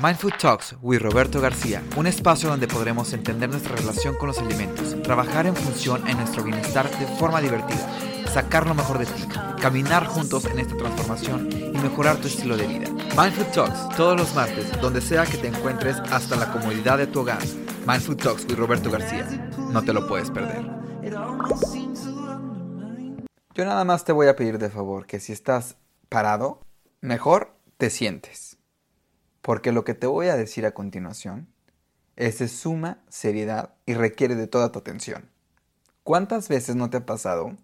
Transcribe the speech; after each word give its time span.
Mindful 0.00 0.32
Talks 0.38 0.76
with 0.80 1.00
Roberto 1.00 1.40
García, 1.40 1.82
un 1.96 2.06
espacio 2.06 2.48
donde 2.48 2.68
podremos 2.68 3.12
entender 3.12 3.48
nuestra 3.48 3.74
relación 3.74 4.14
con 4.14 4.28
los 4.28 4.38
alimentos, 4.38 4.94
trabajar 5.02 5.48
en 5.48 5.56
función 5.56 6.06
en 6.06 6.18
nuestro 6.18 6.44
bienestar 6.44 6.88
de 7.00 7.06
forma 7.16 7.40
divertida, 7.40 7.84
sacar 8.32 8.68
lo 8.68 8.74
mejor 8.74 8.98
de 8.98 9.06
ti, 9.06 9.26
caminar 9.60 10.06
juntos 10.06 10.44
en 10.44 10.60
esta 10.60 10.76
transformación 10.76 11.48
y 11.50 11.76
mejorar 11.78 12.16
tu 12.18 12.28
estilo 12.28 12.56
de 12.56 12.68
vida. 12.68 12.88
Mindful 13.16 13.50
Talks 13.52 13.96
todos 13.96 14.16
los 14.16 14.32
martes, 14.36 14.70
donde 14.80 15.00
sea 15.00 15.26
que 15.26 15.36
te 15.36 15.48
encuentres 15.48 15.96
hasta 16.12 16.36
la 16.36 16.52
comodidad 16.52 16.96
de 16.96 17.08
tu 17.08 17.22
hogar. 17.22 17.42
Mindful 17.84 18.16
Talks 18.16 18.44
with 18.44 18.56
Roberto 18.56 18.92
García, 18.92 19.26
no 19.58 19.82
te 19.82 19.92
lo 19.92 20.06
puedes 20.06 20.30
perder. 20.30 20.64
Yo 23.52 23.64
nada 23.64 23.84
más 23.84 24.04
te 24.04 24.12
voy 24.12 24.28
a 24.28 24.36
pedir 24.36 24.58
de 24.58 24.70
favor 24.70 25.06
que 25.06 25.18
si 25.18 25.32
estás 25.32 25.76
parado, 26.08 26.60
mejor 27.00 27.52
te 27.78 27.90
sientes 27.90 28.47
porque 29.42 29.72
lo 29.72 29.84
que 29.84 29.94
te 29.94 30.06
voy 30.06 30.28
a 30.28 30.36
decir 30.36 30.66
a 30.66 30.72
continuación 30.72 31.48
es 32.16 32.38
de 32.38 32.48
suma 32.48 32.98
seriedad 33.08 33.74
y 33.86 33.94
requiere 33.94 34.34
de 34.34 34.46
toda 34.46 34.72
tu 34.72 34.78
atención. 34.78 35.30
¿Cuántas 36.02 36.48
veces 36.48 36.74
no 36.74 36.90
te 36.90 36.96
ha 36.96 37.06
pasado 37.06 37.56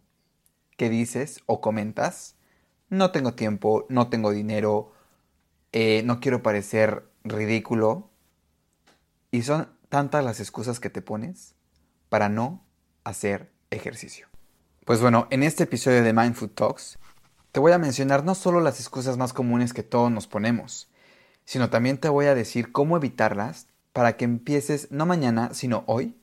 que 0.76 0.88
dices 0.88 1.40
o 1.46 1.60
comentas, 1.60 2.36
no 2.88 3.10
tengo 3.10 3.34
tiempo, 3.34 3.86
no 3.88 4.08
tengo 4.08 4.30
dinero, 4.30 4.92
eh, 5.72 6.02
no 6.04 6.20
quiero 6.20 6.42
parecer 6.42 7.08
ridículo? 7.24 8.10
Y 9.30 9.42
son 9.42 9.68
tantas 9.88 10.24
las 10.24 10.40
excusas 10.40 10.78
que 10.78 10.90
te 10.90 11.02
pones 11.02 11.54
para 12.08 12.28
no 12.28 12.64
hacer 13.02 13.52
ejercicio. 13.70 14.28
Pues 14.84 15.00
bueno, 15.00 15.26
en 15.30 15.42
este 15.42 15.64
episodio 15.64 16.02
de 16.02 16.12
Mindful 16.12 16.50
Talks 16.50 16.98
te 17.50 17.60
voy 17.60 17.72
a 17.72 17.78
mencionar 17.78 18.24
no 18.24 18.34
solo 18.34 18.60
las 18.60 18.78
excusas 18.78 19.16
más 19.16 19.32
comunes 19.32 19.72
que 19.72 19.82
todos 19.82 20.12
nos 20.12 20.26
ponemos, 20.26 20.90
sino 21.44 21.70
también 21.70 21.98
te 21.98 22.08
voy 22.08 22.26
a 22.26 22.34
decir 22.34 22.72
cómo 22.72 22.96
evitarlas 22.96 23.66
para 23.92 24.16
que 24.16 24.24
empieces 24.24 24.88
no 24.90 25.06
mañana, 25.06 25.54
sino 25.54 25.84
hoy, 25.86 26.16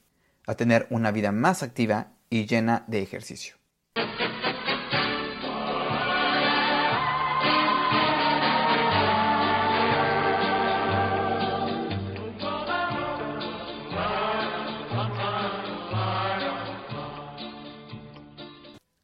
a 0.48 0.56
tener 0.56 0.88
una 0.90 1.12
vida 1.12 1.32
más 1.32 1.64
activa 1.64 2.12
y 2.30 2.46
llena 2.46 2.84
de 2.88 3.02
ejercicio. 3.02 3.56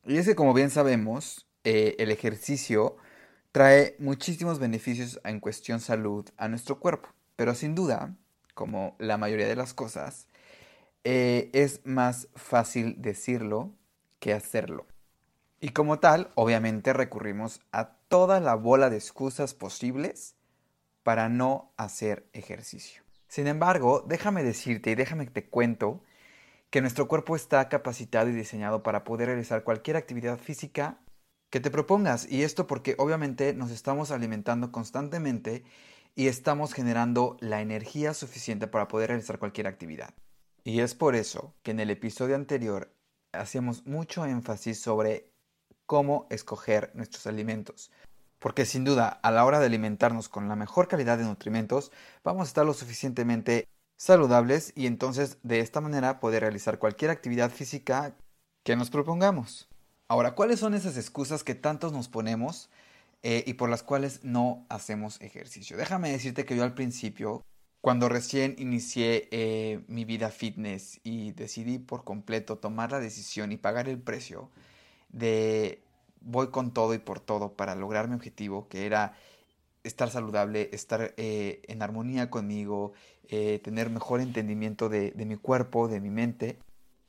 Y 0.05 0.17
es 0.17 0.25
que 0.25 0.35
como 0.35 0.53
bien 0.53 0.69
sabemos, 0.69 1.45
eh, 1.65 1.95
el 1.99 2.11
ejercicio 2.11 2.95
trae 3.58 3.95
muchísimos 3.97 4.59
beneficios 4.59 5.19
en 5.23 5.39
cuestión 5.39 5.80
salud 5.80 6.30
a 6.38 6.47
nuestro 6.47 6.80
cuerpo, 6.80 7.09
pero 7.36 7.55
sin 7.55 7.73
duda, 7.73 8.16
como 8.53 8.95
la 8.99 9.17
mayoría 9.17 9.47
de 9.47 9.55
las 9.55 9.73
cosas, 9.73 10.27
eh, 11.03 11.49
es 11.53 11.83
más 11.83 12.27
fácil 12.36 13.02
decirlo 13.02 13.73
que 14.19 14.31
hacerlo. 14.31 14.86
Y 15.59 15.69
como 15.69 15.97
tal, 15.97 16.30
obviamente 16.36 16.94
recurrimos 16.94 17.59
a 17.72 17.94
toda 18.09 18.39
la 18.41 18.53
bola 18.53 18.91
de 18.91 18.97
excusas 18.97 19.55
posibles 19.55 20.36
para 21.02 21.27
no 21.27 21.73
hacer 21.77 22.27
ejercicio. 22.33 23.02
Sin 23.27 23.47
embargo, 23.47 24.05
déjame 24.08 24.44
decirte 24.44 24.92
y 24.92 24.95
déjame 24.95 25.25
que 25.25 25.31
te 25.31 25.49
cuento 25.49 26.03
que 26.69 26.81
nuestro 26.81 27.08
cuerpo 27.08 27.36
está 27.36 27.69
capacitado 27.69 28.30
y 28.30 28.33
diseñado 28.33 28.83
para 28.83 29.03
poder 29.03 29.30
realizar 29.30 29.64
cualquier 29.64 29.97
actividad 29.97 30.38
física 30.38 30.99
que 31.49 31.59
te 31.59 31.71
propongas. 31.71 32.29
Y 32.29 32.43
esto 32.43 32.67
porque 32.67 32.95
obviamente 32.97 33.53
nos 33.53 33.71
estamos 33.71 34.11
alimentando 34.11 34.71
constantemente 34.71 35.63
y 36.15 36.27
estamos 36.27 36.73
generando 36.73 37.37
la 37.39 37.61
energía 37.61 38.13
suficiente 38.13 38.67
para 38.67 38.87
poder 38.87 39.09
realizar 39.09 39.39
cualquier 39.39 39.67
actividad. 39.67 40.13
Y 40.63 40.81
es 40.81 40.95
por 40.95 41.15
eso 41.15 41.53
que 41.63 41.71
en 41.71 41.79
el 41.79 41.89
episodio 41.89 42.35
anterior 42.35 42.91
hacíamos 43.31 43.85
mucho 43.85 44.25
énfasis 44.25 44.81
sobre 44.81 45.31
cómo 45.86 46.27
escoger 46.30 46.91
nuestros 46.95 47.27
alimentos. 47.27 47.91
Porque 48.39 48.65
sin 48.65 48.83
duda, 48.83 49.07
a 49.07 49.31
la 49.31 49.45
hora 49.45 49.59
de 49.59 49.65
alimentarnos 49.65 50.30
con 50.30 50.47
la 50.47 50.55
mejor 50.55 50.87
calidad 50.87 51.17
de 51.17 51.23
nutrimentos, 51.23 51.91
vamos 52.23 52.47
a 52.47 52.49
estar 52.49 52.65
lo 52.65 52.73
suficientemente 52.73 53.67
saludables 53.95 54.73
y 54.75 54.86
entonces 54.86 55.37
de 55.43 55.59
esta 55.59 55.81
manera 55.81 56.19
poder 56.19 56.41
realizar 56.41 56.77
cualquier 56.77 57.11
actividad 57.11 57.49
física 57.49 58.15
que 58.63 58.75
nos 58.75 58.89
propongamos. 58.89 59.67
Ahora, 60.09 60.35
¿cuáles 60.35 60.61
son 60.61 60.73
esas 60.73 60.95
excusas 60.95 61.43
que 61.43 61.53
tantos 61.53 61.91
nos 61.91 62.07
ponemos 62.07 62.69
eh, 63.23 63.43
y 63.45 63.55
por 63.55 63.69
las 63.69 63.83
cuales 63.83 64.23
no 64.23 64.65
hacemos 64.69 65.19
ejercicio? 65.19 65.75
Déjame 65.75 66.09
decirte 66.09 66.45
que 66.45 66.55
yo 66.55 66.63
al 66.63 66.73
principio, 66.73 67.43
cuando 67.81 68.07
recién 68.07 68.55
inicié 68.57 69.27
eh, 69.31 69.81
mi 69.89 70.05
vida 70.05 70.29
fitness 70.29 71.01
y 71.03 71.33
decidí 71.33 71.77
por 71.77 72.05
completo 72.05 72.57
tomar 72.57 72.93
la 72.93 73.01
decisión 73.01 73.51
y 73.51 73.57
pagar 73.57 73.89
el 73.89 73.99
precio 73.99 74.49
de 75.09 75.81
voy 76.21 76.51
con 76.51 76.73
todo 76.73 76.93
y 76.93 76.99
por 76.99 77.19
todo 77.19 77.51
para 77.53 77.75
lograr 77.75 78.07
mi 78.07 78.15
objetivo, 78.15 78.69
que 78.69 78.85
era 78.85 79.13
estar 79.83 80.09
saludable, 80.09 80.69
estar 80.71 81.13
eh, 81.17 81.61
en 81.67 81.81
armonía 81.81 82.29
conmigo, 82.29 82.93
tener 83.27 83.89
mejor 83.89 84.21
entendimiento 84.21 84.87
de 84.87 85.11
mi 85.25 85.35
cuerpo, 85.35 85.89
de 85.89 85.99
mi 85.99 86.09
mente, 86.09 86.57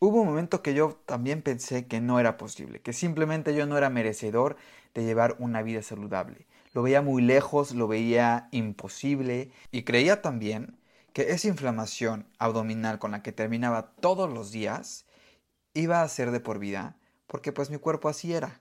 Hubo 0.00 0.20
un 0.20 0.28
momento 0.28 0.62
que 0.62 0.75
yo 0.75 1.00
también 1.06 1.42
pensé 1.42 1.88
que 1.88 2.00
no 2.00 2.20
era 2.20 2.36
posible, 2.36 2.81
que 2.81 2.92
simplemente 2.92 3.54
yo 3.54 3.66
no 3.66 3.76
era 3.76 3.91
merecedor 3.91 4.56
de 4.94 5.04
llevar 5.04 5.34
una 5.41 5.60
vida 5.62 5.82
saludable. 5.82 6.47
Lo 6.72 6.82
veía 6.82 7.03
muy 7.03 7.20
lejos, 7.20 7.75
lo 7.75 7.88
veía 7.88 8.48
imposible 8.53 9.50
y 9.72 9.82
creía 9.82 10.22
también 10.22 10.78
que 11.12 11.32
esa 11.32 11.48
inflamación 11.48 12.28
abdominal 12.38 13.00
con 13.00 13.10
la 13.10 13.25
que 13.25 13.32
terminaba 13.32 13.91
todos 14.00 14.32
los 14.32 14.53
días 14.53 15.04
iba 15.75 16.03
a 16.03 16.09
ser 16.09 16.30
de 16.30 16.38
por 16.38 16.60
vida, 16.60 16.97
porque 17.26 17.53
pues 17.53 17.69
mi 17.69 17.78
cuerpo 17.78 18.09
así 18.09 18.32
era. 18.32 18.60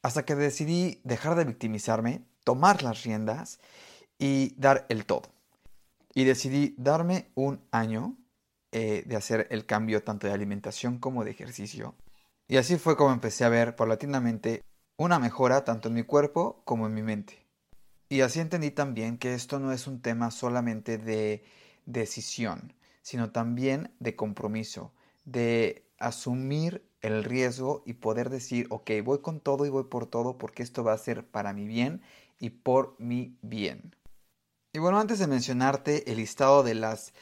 Hasta 0.00 0.24
que 0.24 0.34
decidí 0.34 1.02
dejar 1.04 1.34
de 1.34 1.44
victimizarme, 1.44 2.22
tomar 2.42 2.82
las 2.82 3.02
riendas 3.02 3.60
y 4.18 4.54
dar 4.56 4.86
el 4.88 5.04
todo. 5.04 5.28
Y 6.14 6.24
decidí 6.24 6.74
darme 6.78 7.28
un 7.34 7.60
año 7.70 8.16
eh, 8.72 9.02
de 9.06 9.16
hacer 9.16 9.46
el 9.50 9.66
cambio 9.66 10.02
tanto 10.02 10.26
de 10.26 10.32
alimentación 10.32 10.98
como 10.98 11.24
de 11.24 11.32
ejercicio. 11.32 11.94
Y 12.48 12.56
así 12.56 12.76
fue 12.76 12.96
como 12.96 13.12
empecé 13.12 13.44
a 13.44 13.48
ver 13.48 13.76
paulatinamente 13.76 14.62
una 14.96 15.18
mejora 15.18 15.64
tanto 15.64 15.88
en 15.88 15.94
mi 15.94 16.02
cuerpo 16.02 16.62
como 16.64 16.86
en 16.86 16.94
mi 16.94 17.02
mente. 17.02 17.46
Y 18.08 18.22
así 18.22 18.40
entendí 18.40 18.70
también 18.70 19.18
que 19.18 19.34
esto 19.34 19.58
no 19.60 19.72
es 19.72 19.86
un 19.86 20.02
tema 20.02 20.30
solamente 20.30 20.98
de 20.98 21.44
decisión, 21.86 22.74
sino 23.02 23.30
también 23.30 23.92
de 24.00 24.16
compromiso, 24.16 24.92
de 25.24 25.84
asumir 25.98 26.84
el 27.02 27.24
riesgo 27.24 27.82
y 27.86 27.94
poder 27.94 28.30
decir, 28.30 28.66
ok, 28.70 28.90
voy 29.04 29.20
con 29.20 29.40
todo 29.40 29.64
y 29.64 29.70
voy 29.70 29.84
por 29.84 30.06
todo 30.06 30.38
porque 30.38 30.62
esto 30.62 30.84
va 30.84 30.92
a 30.92 30.98
ser 30.98 31.26
para 31.26 31.52
mi 31.52 31.66
bien 31.66 32.02
y 32.38 32.50
por 32.50 32.96
mi 32.98 33.36
bien. 33.42 33.94
Y 34.72 34.78
bueno, 34.78 35.00
antes 35.00 35.18
de 35.18 35.26
mencionarte 35.26 36.10
el 36.10 36.18
listado 36.18 36.62
de 36.62 36.74
las 36.74 37.12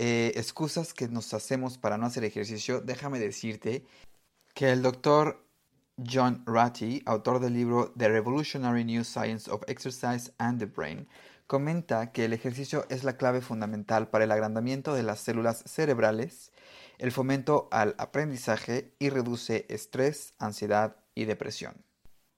eh, 0.00 0.32
excusas 0.36 0.94
que 0.94 1.08
nos 1.08 1.34
hacemos 1.34 1.76
para 1.76 1.98
no 1.98 2.06
hacer 2.06 2.22
ejercicio, 2.22 2.80
déjame 2.80 3.18
decirte 3.18 3.84
que 4.54 4.70
el 4.70 4.80
doctor 4.80 5.44
John 5.98 6.44
Ratty, 6.46 7.02
autor 7.04 7.40
del 7.40 7.54
libro 7.54 7.92
The 7.96 8.08
Revolutionary 8.08 8.84
New 8.84 9.02
Science 9.02 9.50
of 9.50 9.64
Exercise 9.66 10.32
and 10.38 10.60
the 10.60 10.66
Brain, 10.66 11.08
comenta 11.48 12.12
que 12.12 12.26
el 12.26 12.32
ejercicio 12.32 12.86
es 12.88 13.02
la 13.02 13.16
clave 13.16 13.40
fundamental 13.40 14.08
para 14.08 14.22
el 14.22 14.30
agrandamiento 14.30 14.94
de 14.94 15.02
las 15.02 15.18
células 15.18 15.64
cerebrales, 15.66 16.52
el 16.98 17.10
fomento 17.10 17.66
al 17.72 17.96
aprendizaje 17.98 18.94
y 19.00 19.10
reduce 19.10 19.66
estrés, 19.68 20.32
ansiedad 20.38 20.94
y 21.16 21.24
depresión. 21.24 21.84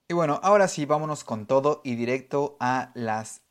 Y 0.09 0.15
bueno, 0.15 0.41
ahora 0.43 0.67
sí, 0.67 0.87
vámonos 0.87 1.25
con 1.25 1.47
todo 1.47 1.83
y 1.85 1.95
directo 1.95 2.57
a 2.59 2.91
las 2.95 3.43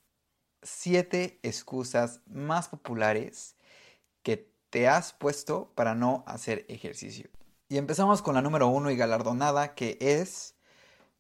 7 0.64 1.41
excusas 1.44 2.22
más 2.26 2.70
populares 2.70 3.56
que 4.24 4.52
te 4.70 4.88
has 4.88 5.14
puesto 5.14 5.72
para 5.76 5.96
no 5.96 6.24
hacer 6.28 6.66
ejercicio. 6.70 7.30
Y 7.68 7.78
empezamos 7.78 8.22
con 8.22 8.36
la 8.36 8.42
número 8.42 8.68
uno 8.68 8.90
y 8.92 8.96
galardonada, 8.96 9.76
que 9.76 9.98
es 10.02 10.56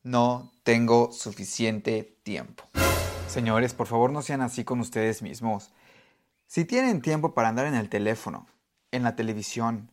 no 0.03 0.51
tengo 0.63 1.11
suficiente 1.11 2.17
tiempo. 2.23 2.63
Señores, 3.27 3.73
por 3.73 3.87
favor 3.87 4.11
no 4.11 4.21
sean 4.21 4.41
así 4.41 4.63
con 4.63 4.79
ustedes 4.79 5.21
mismos. 5.21 5.71
Si 6.47 6.65
tienen 6.65 7.01
tiempo 7.01 7.35
para 7.35 7.49
andar 7.49 7.67
en 7.67 7.75
el 7.75 7.89
teléfono, 7.89 8.47
en 8.91 9.03
la 9.03 9.15
televisión, 9.15 9.91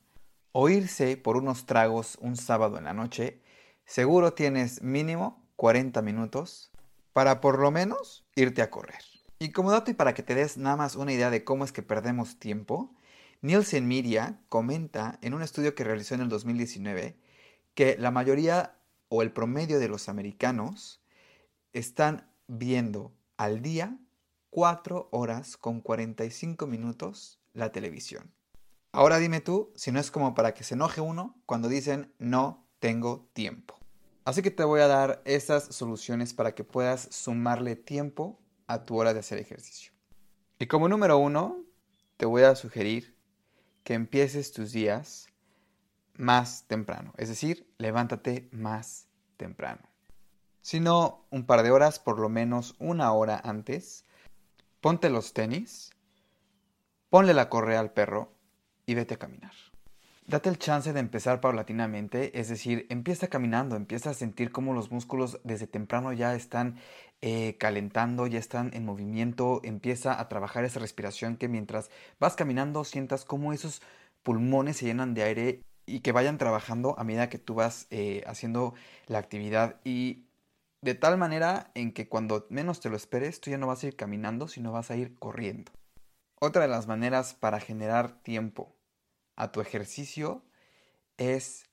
o 0.53 0.71
irse 0.71 1.19
por 1.19 1.37
unos 1.37 1.67
tragos 1.67 2.17
un 2.23 2.37
sábado 2.37 2.79
en 2.79 2.85
la 2.85 2.95
noche, 2.95 3.43
seguro 3.85 4.33
tienes 4.33 4.81
mínimo 4.81 5.47
40 5.57 6.01
minutos 6.01 6.71
para 7.13 7.43
por 7.43 7.59
lo 7.59 7.71
menos 7.71 8.25
irte 8.35 8.63
a 8.63 8.71
correr. 8.71 9.03
Y 9.39 9.51
como 9.51 9.71
dato 9.71 9.91
y 9.91 9.95
para 9.95 10.15
que 10.15 10.23
te 10.23 10.35
des 10.35 10.57
nada 10.57 10.77
más 10.77 10.97
una 10.97 11.13
idea 11.13 11.31
de 11.31 11.45
cómo 11.45 11.65
es 11.65 11.73
que 11.73 11.83
perdemos 11.83 12.39
tiempo, 12.39 12.95
Nielsen 13.43 13.87
Media 13.87 14.41
comenta 14.49 15.19
en 15.21 15.35
un 15.35 15.43
estudio 15.43 15.75
que 15.75 15.85
realizó 15.85 16.15
en 16.15 16.23
el 16.23 16.29
2019 16.31 17.19
que 17.75 17.97
la 17.99 18.11
mayoría 18.11 18.79
o 19.09 19.21
el 19.21 19.33
promedio 19.33 19.79
de 19.79 19.89
los 19.89 20.09
americanos 20.09 21.03
están 21.75 22.31
viendo 22.47 23.13
al 23.37 23.61
día 23.61 23.99
4 24.51 25.09
horas 25.13 25.59
con 25.59 25.83
45 25.83 26.67
minutos 26.67 27.39
la 27.53 27.73
televisión. 27.73 28.33
Ahora 28.91 29.19
dime 29.19 29.43
tú 29.43 29.71
si 29.77 29.93
no 29.93 30.01
es 30.01 30.11
como 30.11 30.35
para 30.35 30.55
que 30.55 30.65
se 30.65 30.75
enoje 30.75 31.03
uno 31.03 31.37
cuando 31.45 31.69
dicen 31.69 32.11
no 32.19 32.67
tengo 32.79 33.29
tiempo. 33.35 33.77
Así 34.25 34.41
que 34.41 34.51
te 34.51 34.65
voy 34.65 34.81
a 34.81 34.89
dar 34.89 35.21
estas 35.27 35.65
soluciones 35.65 36.33
para 36.33 36.55
que 36.55 36.65
puedas 36.65 37.09
sumarle 37.11 37.77
tiempo 37.77 38.41
a 38.67 38.85
tu 38.85 38.97
hora 38.97 39.15
de 39.15 39.21
hacer 39.21 39.39
ejercicio. 39.39 39.93
Y 40.59 40.67
como 40.67 40.89
número 40.89 41.19
uno, 41.19 41.63
te 42.17 42.27
voy 42.27 42.43
a 42.43 42.55
sugerir 42.55 43.17
que 43.85 43.95
empieces 43.95 44.53
tus 44.53 44.73
días 44.73 45.29
más 46.15 46.65
temprano, 46.67 47.13
es 47.19 47.29
decir, 47.29 47.73
levántate 47.79 48.49
más 48.53 49.09
temprano. 49.37 49.83
Si 50.63 50.81
no, 50.81 51.27
un 51.31 51.47
par 51.47 51.63
de 51.63 51.71
horas, 51.71 51.99
por 51.99 52.19
lo 52.19 52.29
menos 52.29 52.75
una 52.79 53.13
hora 53.13 53.41
antes, 53.45 54.05
ponte 54.81 55.11
los 55.11 55.33
tenis, 55.33 55.93
ponle 57.11 57.35
la 57.35 57.49
correa 57.49 57.81
al 57.81 57.93
perro 57.93 58.33
y 58.87 58.95
vete 58.95 59.15
a 59.15 59.19
caminar. 59.19 59.53
Date 60.27 60.49
el 60.49 60.59
chance 60.59 60.93
de 60.93 60.99
empezar 60.99 61.41
paulatinamente, 61.41 62.41
es 62.41 62.49
decir, 62.49 62.87
empieza 62.91 63.29
caminando, 63.29 63.77
empieza 63.77 64.11
a 64.11 64.15
sentir 64.15 64.51
cómo 64.51 64.75
los 64.75 64.91
músculos 64.91 65.39
desde 65.45 65.69
temprano 65.69 66.13
ya 66.13 66.35
están 66.35 66.81
eh, 67.23 67.57
calentando, 67.59 68.27
ya 68.27 68.39
están 68.39 68.71
en 68.75 68.85
movimiento, 68.85 69.61
empieza 69.65 70.21
a 70.21 70.29
trabajar 70.29 70.65
esa 70.65 70.81
respiración 70.81 71.37
que 71.37 71.49
mientras 71.49 71.91
vas 72.21 72.37
caminando 72.37 72.85
sientas 72.85 73.25
cómo 73.25 73.53
esos 73.53 73.83
pulmones 74.23 74.79
se 74.79 74.87
llenan 74.87 75.15
de 75.15 75.23
aire 75.23 75.61
y 75.87 76.01
que 76.01 76.13
vayan 76.13 76.37
trabajando 76.37 76.99
a 76.99 77.05
medida 77.05 77.29
que 77.29 77.39
tú 77.39 77.55
vas 77.55 77.87
eh, 77.91 78.23
haciendo 78.27 78.75
la 79.07 79.19
actividad 79.19 79.81
y 79.85 80.25
de 80.83 80.95
tal 80.95 81.17
manera 81.17 81.71
en 81.75 81.93
que 81.93 82.09
cuando 82.09 82.47
menos 82.51 82.81
te 82.81 82.91
lo 82.91 82.97
esperes 82.97 83.41
tú 83.41 83.51
ya 83.51 83.59
no 83.59 83.67
vas 83.67 83.83
a 83.83 83.87
ir 83.87 83.97
caminando, 83.97 84.49
sino 84.49 84.73
vas 84.73 84.91
a 84.91 84.97
ir 84.97 85.15
corriendo. 85.15 85.73
Otra 86.39 86.63
de 86.63 86.69
las 86.69 86.87
maneras 86.87 87.35
para 87.35 87.61
generar 87.61 88.23
tiempo 88.23 88.75
a 89.37 89.53
tu 89.53 89.61
ejercicio 89.61 90.43
es 91.17 91.65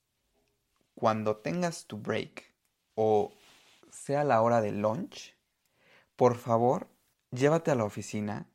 cuando 0.96 1.38
tengas 1.38 1.86
tu 1.86 1.98
break 1.98 2.54
o 2.96 3.34
sea 3.92 4.24
la 4.24 4.42
hora 4.42 4.62
de 4.62 4.72
lunch, 4.72 5.33
por 6.16 6.38
favor, 6.38 6.88
llévate 7.32 7.72
a 7.72 7.76
la 7.76 7.86
oficina 7.86 8.48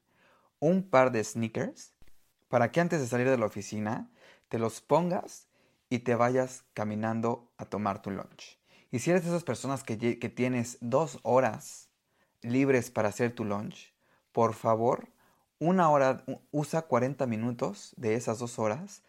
un 0.61 0.83
par 0.83 1.13
de 1.13 1.23
sneakers 1.23 1.95
para 2.49 2.71
que 2.73 2.81
antes 2.81 3.01
de 3.01 3.07
salir 3.07 3.29
de 3.29 3.39
la 3.39 3.47
oficina 3.47 4.11
te 4.49 4.59
los 4.59 4.81
pongas 4.81 5.49
y 5.91 6.01
te 6.01 6.15
vayas 6.15 6.65
caminando 6.75 7.53
a 7.57 7.65
tomar 7.65 8.03
tu 8.03 8.11
lunch. 8.11 8.59
Y 8.91 9.01
si 9.01 9.11
eres 9.11 9.25
de 9.25 9.31
esas 9.31 9.45
personas 9.45 9.83
que, 9.85 10.19
que 10.19 10.29
tienes 10.29 10.79
dos 10.81 11.19
horas 11.23 11.91
libres 12.41 12.91
para 12.91 13.09
hacer 13.09 13.35
tu 13.35 13.45
lunch, 13.45 13.95
por 14.33 14.55
favor, 14.55 15.09
una 15.59 15.91
hora, 15.91 16.25
usa 16.51 16.83
40 16.83 17.27
minutos 17.27 17.93
de 17.97 18.15
esas 18.15 18.39
dos 18.39 18.59
horas 18.59 19.03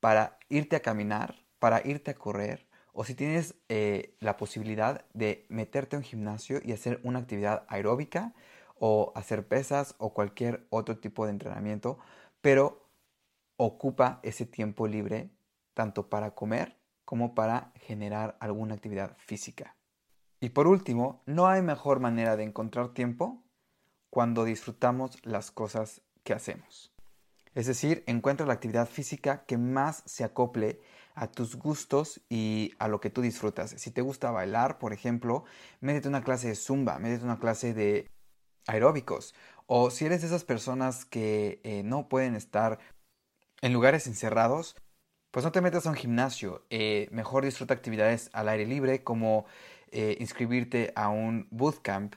para 0.00 0.38
irte 0.48 0.76
a 0.76 0.80
caminar, 0.80 1.44
para 1.58 1.86
irte 1.86 2.12
a 2.12 2.14
correr, 2.14 2.66
o 2.92 3.04
si 3.04 3.14
tienes 3.14 3.54
eh, 3.68 4.16
la 4.20 4.36
posibilidad 4.36 5.04
de 5.14 5.46
meterte 5.48 5.96
en 5.96 6.00
un 6.00 6.04
gimnasio 6.04 6.60
y 6.64 6.72
hacer 6.72 7.00
una 7.04 7.20
actividad 7.20 7.64
aeróbica, 7.68 8.34
o 8.78 9.12
hacer 9.14 9.46
pesas, 9.46 9.94
o 9.98 10.14
cualquier 10.14 10.66
otro 10.70 10.98
tipo 10.98 11.26
de 11.26 11.32
entrenamiento, 11.32 11.98
pero 12.40 12.88
ocupa 13.56 14.20
ese 14.22 14.46
tiempo 14.46 14.86
libre 14.86 15.30
tanto 15.74 16.08
para 16.08 16.34
comer 16.34 16.78
como 17.04 17.34
para 17.34 17.72
generar 17.76 18.36
alguna 18.40 18.74
actividad 18.74 19.16
física. 19.18 19.76
Y 20.40 20.50
por 20.50 20.66
último, 20.66 21.22
no 21.26 21.46
hay 21.46 21.60
mejor 21.60 22.00
manera 22.00 22.36
de 22.36 22.44
encontrar 22.44 22.94
tiempo 22.94 23.42
cuando 24.08 24.44
disfrutamos 24.44 25.18
las 25.24 25.50
cosas 25.50 26.00
que 26.24 26.32
hacemos. 26.32 26.92
Es 27.54 27.66
decir, 27.66 28.04
encuentra 28.06 28.46
la 28.46 28.54
actividad 28.54 28.88
física 28.88 29.44
que 29.44 29.58
más 29.58 30.02
se 30.06 30.24
acople 30.24 30.80
a 31.20 31.30
tus 31.30 31.56
gustos 31.56 32.22
y 32.30 32.72
a 32.78 32.88
lo 32.88 32.98
que 32.98 33.10
tú 33.10 33.20
disfrutas. 33.20 33.74
Si 33.76 33.90
te 33.90 34.00
gusta 34.00 34.30
bailar, 34.30 34.78
por 34.78 34.94
ejemplo, 34.94 35.44
métete 35.80 36.08
una 36.08 36.24
clase 36.24 36.48
de 36.48 36.54
zumba, 36.54 36.98
métete 36.98 37.24
una 37.24 37.38
clase 37.38 37.74
de 37.74 38.08
aeróbicos. 38.66 39.34
O 39.66 39.90
si 39.90 40.06
eres 40.06 40.22
de 40.22 40.28
esas 40.28 40.44
personas 40.44 41.04
que 41.04 41.60
eh, 41.62 41.82
no 41.84 42.08
pueden 42.08 42.34
estar 42.36 42.78
en 43.60 43.74
lugares 43.74 44.06
encerrados, 44.06 44.76
pues 45.30 45.44
no 45.44 45.52
te 45.52 45.60
metas 45.60 45.86
a 45.86 45.90
un 45.90 45.96
gimnasio. 45.96 46.64
Eh, 46.70 47.08
mejor 47.12 47.44
disfruta 47.44 47.74
actividades 47.74 48.30
al 48.32 48.48
aire 48.48 48.64
libre 48.64 49.04
como 49.04 49.44
eh, 49.92 50.16
inscribirte 50.20 50.90
a 50.96 51.10
un 51.10 51.48
bootcamp 51.50 52.14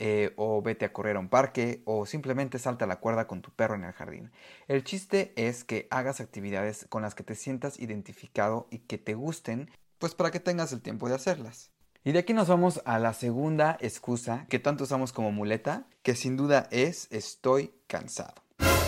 eh, 0.00 0.32
o 0.36 0.62
vete 0.62 0.84
a 0.84 0.92
correr 0.92 1.16
a 1.16 1.18
un 1.18 1.28
parque 1.28 1.82
o 1.84 2.06
simplemente 2.06 2.60
salta 2.60 2.86
la 2.86 3.00
cuerda 3.00 3.26
con 3.26 3.42
tu 3.42 3.50
perro 3.50 3.74
en 3.74 3.82
el 3.82 3.92
jardín. 3.92 4.30
El 4.68 4.84
chiste 4.84 5.32
es 5.34 5.64
que 5.64 5.88
hagas 5.90 6.20
actividades 6.20 6.86
con 6.88 7.02
las 7.02 7.16
que 7.16 7.24
te 7.24 7.34
sientas 7.34 7.80
identificado 7.80 8.68
y 8.70 8.78
que 8.78 8.98
te 8.98 9.14
gusten, 9.14 9.72
pues 9.98 10.14
para 10.14 10.30
que 10.30 10.38
tengas 10.38 10.72
el 10.72 10.82
tiempo 10.82 11.08
de 11.08 11.16
hacerlas. 11.16 11.72
Y 12.04 12.12
de 12.12 12.20
aquí 12.20 12.32
nos 12.32 12.46
vamos 12.46 12.80
a 12.84 13.00
la 13.00 13.12
segunda 13.12 13.76
excusa 13.80 14.46
que 14.48 14.60
tanto 14.60 14.84
usamos 14.84 15.12
como 15.12 15.32
muleta, 15.32 15.88
que 16.04 16.14
sin 16.14 16.36
duda 16.36 16.68
es 16.70 17.08
estoy 17.10 17.74
cansado. 17.88 18.34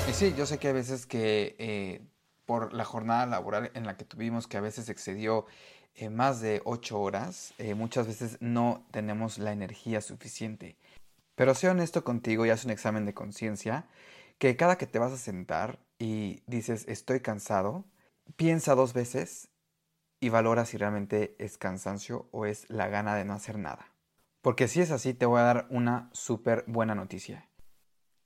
Y 0.09 0.13
sí, 0.13 0.33
yo 0.39 0.47
sé 0.47 0.59
que 0.59 0.69
a 0.69 0.73
veces 0.73 1.07
que 1.07 1.57
eh, 1.59 2.03
por 2.47 2.73
la 2.73 2.85
jornada 2.85 3.27
laboral 3.27 3.73
en 3.75 3.85
la 3.85 3.97
que 3.97 4.05
tuvimos, 4.05 4.47
que 4.47 4.59
a 4.59 4.61
veces 4.61 4.89
excedió 4.89 5.47
eh, 5.97 6.09
más 6.09 6.41
de 6.41 6.63
8 6.65 7.01
horas, 7.01 7.53
muchas 7.75 8.07
veces 8.07 8.37
no 8.39 8.87
tenemos 8.93 9.39
la 9.39 9.51
energía 9.51 10.01
suficiente. 10.01 10.77
Pero 11.41 11.55
sé 11.55 11.71
honesto 11.71 12.05
contigo 12.05 12.45
y 12.45 12.51
haz 12.51 12.67
un 12.67 12.71
examen 12.71 13.07
de 13.07 13.15
conciencia, 13.15 13.87
que 14.37 14.59
cada 14.59 14.77
que 14.77 14.87
te 14.87 14.99
vas 14.99 15.11
a 15.11 15.17
sentar 15.17 15.79
y 15.99 16.43
dices 16.47 16.85
estoy 16.87 17.21
cansado, 17.21 17.87
piensa 18.37 18.75
dos 18.75 18.93
veces 18.93 19.49
y 20.21 20.29
valora 20.29 20.67
si 20.67 20.77
realmente 20.77 21.37
es 21.39 21.57
cansancio 21.57 22.29
o 22.31 22.45
es 22.45 22.69
la 22.69 22.89
gana 22.89 23.15
de 23.15 23.25
no 23.25 23.33
hacer 23.33 23.59
nada. 23.59 23.87
Porque 24.43 24.69
si 24.69 24.83
es 24.83 24.91
así, 24.91 25.15
te 25.15 25.25
voy 25.25 25.41
a 25.41 25.45
dar 25.45 25.67
una 25.71 26.11
súper 26.13 26.63
buena 26.67 26.95
noticia. 26.95 27.49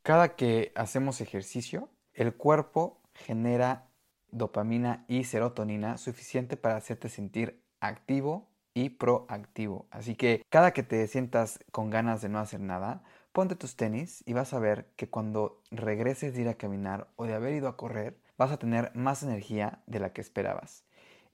Cada 0.03 0.35
que 0.35 0.73
hacemos 0.75 1.21
ejercicio, 1.21 1.91
el 2.15 2.35
cuerpo 2.35 3.01
genera 3.15 3.93
dopamina 4.33 5.05
y 5.07 5.23
serotonina 5.23 5.99
suficiente 5.99 6.57
para 6.57 6.75
hacerte 6.75 7.09
sentir 7.09 7.63
activo 7.79 8.51
y 8.75 8.91
proactivo. 8.91 9.87
Así 9.91 10.17
que 10.17 10.45
cada 10.51 10.73
que 10.73 10.83
te 10.83 11.07
sientas 11.07 11.61
con 11.73 11.91
ganas 11.91 12.21
de 12.21 12.29
no 12.29 12.41
hacer 12.41 12.61
nada, 12.61 13.03
ponte 13.33 13.57
tus 13.57 13.77
tenis 13.77 14.23
y 14.27 14.33
vas 14.33 14.53
a 14.53 14.59
ver 14.59 14.87
que 14.97 15.09
cuando 15.09 15.63
regreses 15.71 16.35
de 16.35 16.43
ir 16.43 16.49
a 16.49 16.55
caminar 16.55 17.09
o 17.17 17.25
de 17.25 17.35
haber 17.35 17.55
ido 17.55 17.69
a 17.69 17.77
correr, 17.77 18.19
vas 18.37 18.51
a 18.51 18.59
tener 18.59 18.91
más 18.95 19.23
energía 19.23 19.83
de 19.87 20.01
la 20.01 20.13
que 20.13 20.21
esperabas. 20.21 20.85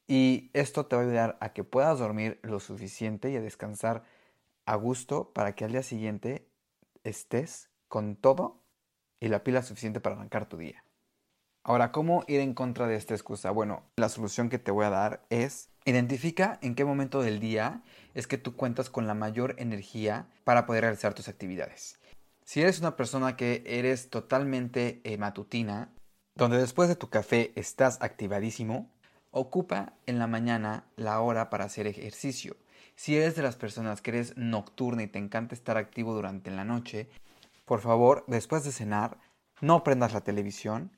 Y 0.06 0.50
esto 0.52 0.86
te 0.86 0.96
va 0.96 1.02
a 1.02 1.04
ayudar 1.04 1.38
a 1.40 1.52
que 1.52 1.64
puedas 1.64 1.98
dormir 1.98 2.40
lo 2.42 2.60
suficiente 2.60 3.30
y 3.30 3.36
a 3.36 3.40
descansar 3.40 4.02
a 4.66 4.74
gusto 4.74 5.32
para 5.32 5.54
que 5.54 5.64
al 5.64 5.72
día 5.72 5.82
siguiente 5.82 6.46
estés 7.04 7.70
con 7.88 8.16
todo 8.16 8.62
y 9.20 9.28
la 9.28 9.44
pila 9.44 9.62
suficiente 9.62 10.00
para 10.00 10.16
arrancar 10.16 10.46
tu 10.48 10.56
día. 10.56 10.84
Ahora, 11.62 11.92
¿cómo 11.92 12.24
ir 12.26 12.40
en 12.40 12.54
contra 12.54 12.86
de 12.86 12.96
esta 12.96 13.14
excusa? 13.14 13.50
Bueno, 13.50 13.84
la 13.96 14.08
solución 14.08 14.48
que 14.48 14.58
te 14.58 14.70
voy 14.70 14.86
a 14.86 14.90
dar 14.90 15.26
es 15.28 15.69
identifica 15.84 16.58
en 16.62 16.74
qué 16.74 16.84
momento 16.84 17.22
del 17.22 17.40
día 17.40 17.82
es 18.14 18.26
que 18.26 18.38
tú 18.38 18.56
cuentas 18.56 18.90
con 18.90 19.06
la 19.06 19.14
mayor 19.14 19.54
energía 19.58 20.26
para 20.44 20.66
poder 20.66 20.82
realizar 20.82 21.14
tus 21.14 21.28
actividades. 21.28 21.98
Si 22.44 22.60
eres 22.60 22.80
una 22.80 22.96
persona 22.96 23.36
que 23.36 23.62
eres 23.66 24.10
totalmente 24.10 25.00
eh, 25.04 25.16
matutina, 25.18 25.90
donde 26.34 26.58
después 26.58 26.88
de 26.88 26.96
tu 26.96 27.08
café 27.08 27.52
estás 27.54 27.98
activadísimo, 28.02 28.90
ocupa 29.30 29.94
en 30.06 30.18
la 30.18 30.26
mañana 30.26 30.84
la 30.96 31.20
hora 31.20 31.50
para 31.50 31.64
hacer 31.64 31.86
ejercicio. 31.86 32.56
Si 32.96 33.16
eres 33.16 33.36
de 33.36 33.42
las 33.42 33.56
personas 33.56 34.02
que 34.02 34.10
eres 34.10 34.36
nocturna 34.36 35.02
y 35.02 35.06
te 35.06 35.18
encanta 35.18 35.54
estar 35.54 35.76
activo 35.76 36.12
durante 36.12 36.50
la 36.50 36.64
noche, 36.64 37.08
por 37.64 37.80
favor, 37.80 38.24
después 38.26 38.64
de 38.64 38.72
cenar, 38.72 39.18
no 39.60 39.84
prendas 39.84 40.12
la 40.12 40.22
televisión, 40.22 40.90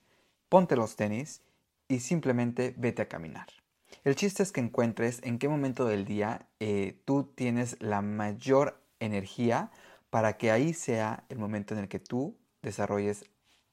ponte 0.48 0.74
los 0.74 0.96
tenis 0.96 1.42
y 1.86 2.00
simplemente 2.00 2.74
vete 2.78 3.02
a 3.02 3.08
caminar. 3.08 3.62
El 4.04 4.16
chiste 4.16 4.42
es 4.42 4.50
que 4.50 4.61
encuentres 4.61 5.21
en 5.23 5.38
qué 5.38 5.49
momento 5.49 5.85
del 5.85 6.04
día 6.04 6.49
eh, 6.59 7.00
tú 7.04 7.32
tienes 7.35 7.76
la 7.80 8.02
mayor 8.02 8.80
energía 8.99 9.71
para 10.11 10.37
que 10.37 10.50
ahí 10.50 10.75
sea 10.75 11.25
el 11.28 11.38
momento 11.38 11.75
en 11.75 11.80
el 11.80 11.88
que 11.88 12.00
tú 12.00 12.37
desarrolles 12.62 13.25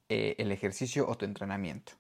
eh, 0.08 0.36
el 0.38 0.52
ejercicio 0.52 1.08
o 1.10 1.16
tu 1.16 1.26
entrenamiento. 1.26 1.94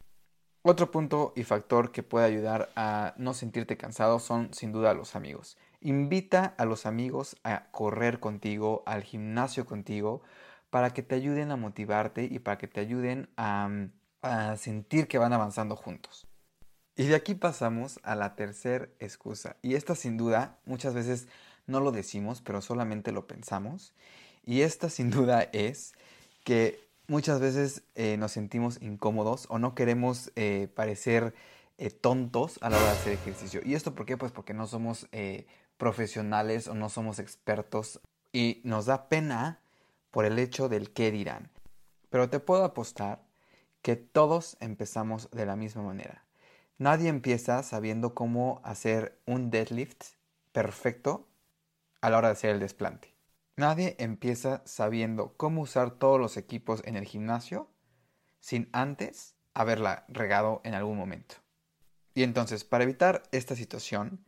Otro 0.61 0.91
punto 0.91 1.33
y 1.35 1.43
factor 1.43 1.91
que 1.91 2.03
puede 2.03 2.25
ayudar 2.25 2.69
a 2.75 3.13
no 3.17 3.33
sentirte 3.33 3.77
cansado 3.77 4.19
son 4.19 4.53
sin 4.53 4.71
duda 4.71 4.93
los 4.93 5.15
amigos. 5.15 5.57
Invita 5.81 6.53
a 6.57 6.65
los 6.65 6.85
amigos 6.85 7.37
a 7.43 7.71
correr 7.71 8.19
contigo, 8.19 8.83
al 8.85 9.03
gimnasio 9.03 9.65
contigo, 9.65 10.21
para 10.69 10.91
que 10.91 11.01
te 11.01 11.15
ayuden 11.15 11.51
a 11.51 11.55
motivarte 11.55 12.25
y 12.25 12.39
para 12.39 12.57
que 12.57 12.67
te 12.67 12.79
ayuden 12.79 13.29
a 13.37 13.69
mm, 13.69 13.91
a 14.21 14.57
sentir 14.57 15.07
que 15.07 15.17
van 15.17 15.33
avanzando 15.33 15.75
juntos. 15.75 16.27
Y 16.99 17.05
de 17.05 17.15
aquí 17.15 17.33
pasamos 17.33 18.01
a 18.03 18.13
la 18.13 18.35
tercera 18.35 18.89
excusa. 18.99 19.55
Y 19.61 19.75
esta 19.75 19.95
sin 19.95 20.17
duda 20.17 20.57
muchas 20.65 20.93
veces 20.93 21.29
no 21.65 21.79
lo 21.79 21.93
decimos, 21.93 22.41
pero 22.41 22.59
solamente 22.61 23.13
lo 23.13 23.25
pensamos. 23.25 23.93
Y 24.45 24.63
esta 24.63 24.89
sin 24.89 25.09
duda 25.09 25.43
es 25.53 25.93
que 26.43 26.77
muchas 27.07 27.39
veces 27.39 27.83
eh, 27.95 28.17
nos 28.17 28.33
sentimos 28.33 28.81
incómodos 28.81 29.45
o 29.47 29.59
no 29.59 29.75
queremos 29.75 30.33
eh, 30.35 30.67
parecer 30.75 31.33
eh, 31.77 31.89
tontos 31.89 32.57
a 32.59 32.69
la 32.69 32.75
hora 32.75 32.87
de 32.87 32.91
hacer 32.91 33.13
ejercicio. 33.13 33.61
¿Y 33.63 33.75
esto 33.75 33.95
por 33.95 34.05
qué? 34.05 34.17
Pues 34.17 34.33
porque 34.33 34.53
no 34.53 34.67
somos 34.67 35.07
profesionales 35.77 36.67
o 36.67 36.73
no 36.73 36.89
somos 36.89 37.19
expertos 37.19 38.01
y 38.33 38.59
nos 38.65 38.87
da 38.87 39.07
pena 39.07 39.61
por 40.11 40.25
el 40.25 40.37
hecho 40.37 40.67
del 40.67 40.91
qué 40.91 41.11
dirán. 41.11 41.49
Pero 42.09 42.29
te 42.29 42.41
puedo 42.41 42.65
apostar 42.65 43.23
que 43.81 43.95
todos 43.95 44.57
empezamos 44.59 45.31
de 45.31 45.45
la 45.45 45.55
misma 45.55 45.83
manera. 45.83 46.25
Nadie 46.79 47.09
empieza 47.09 47.61
sabiendo 47.61 48.15
cómo 48.15 48.61
hacer 48.63 49.19
un 49.25 49.51
deadlift 49.51 50.15
perfecto 50.53 51.27
a 51.99 52.09
la 52.09 52.17
hora 52.17 52.29
de 52.29 52.31
hacer 52.31 52.51
el 52.51 52.61
desplante. 52.61 53.13
Nadie 53.57 53.97
empieza 53.99 54.61
sabiendo 54.65 55.33
cómo 55.35 55.63
usar 55.63 55.91
todos 55.91 56.17
los 56.17 56.37
equipos 56.37 56.81
en 56.85 56.95
el 56.95 57.03
gimnasio 57.03 57.69
sin 58.39 58.69
antes 58.71 59.35
haberla 59.53 60.05
regado 60.07 60.61
en 60.63 60.73
algún 60.73 60.97
momento. 60.97 61.35
Y 62.13 62.23
entonces, 62.23 62.63
para 62.63 62.85
evitar 62.85 63.23
esta 63.33 63.57
situación, 63.57 64.23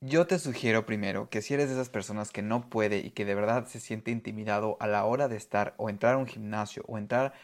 yo 0.00 0.26
te 0.26 0.40
sugiero 0.40 0.84
primero 0.84 1.30
que 1.30 1.42
si 1.42 1.54
eres 1.54 1.68
de 1.68 1.74
esas 1.74 1.90
personas 1.90 2.32
que 2.32 2.42
no 2.42 2.68
puede 2.70 2.98
y 2.98 3.12
que 3.12 3.24
de 3.24 3.36
verdad 3.36 3.68
se 3.68 3.78
siente 3.78 4.10
intimidado 4.10 4.76
a 4.80 4.88
la 4.88 5.04
hora 5.04 5.28
de 5.28 5.36
estar 5.36 5.74
o 5.76 5.88
entrar 5.88 6.14
a 6.14 6.18
un 6.18 6.26
gimnasio 6.26 6.82
o 6.88 6.98
entrar 6.98 7.34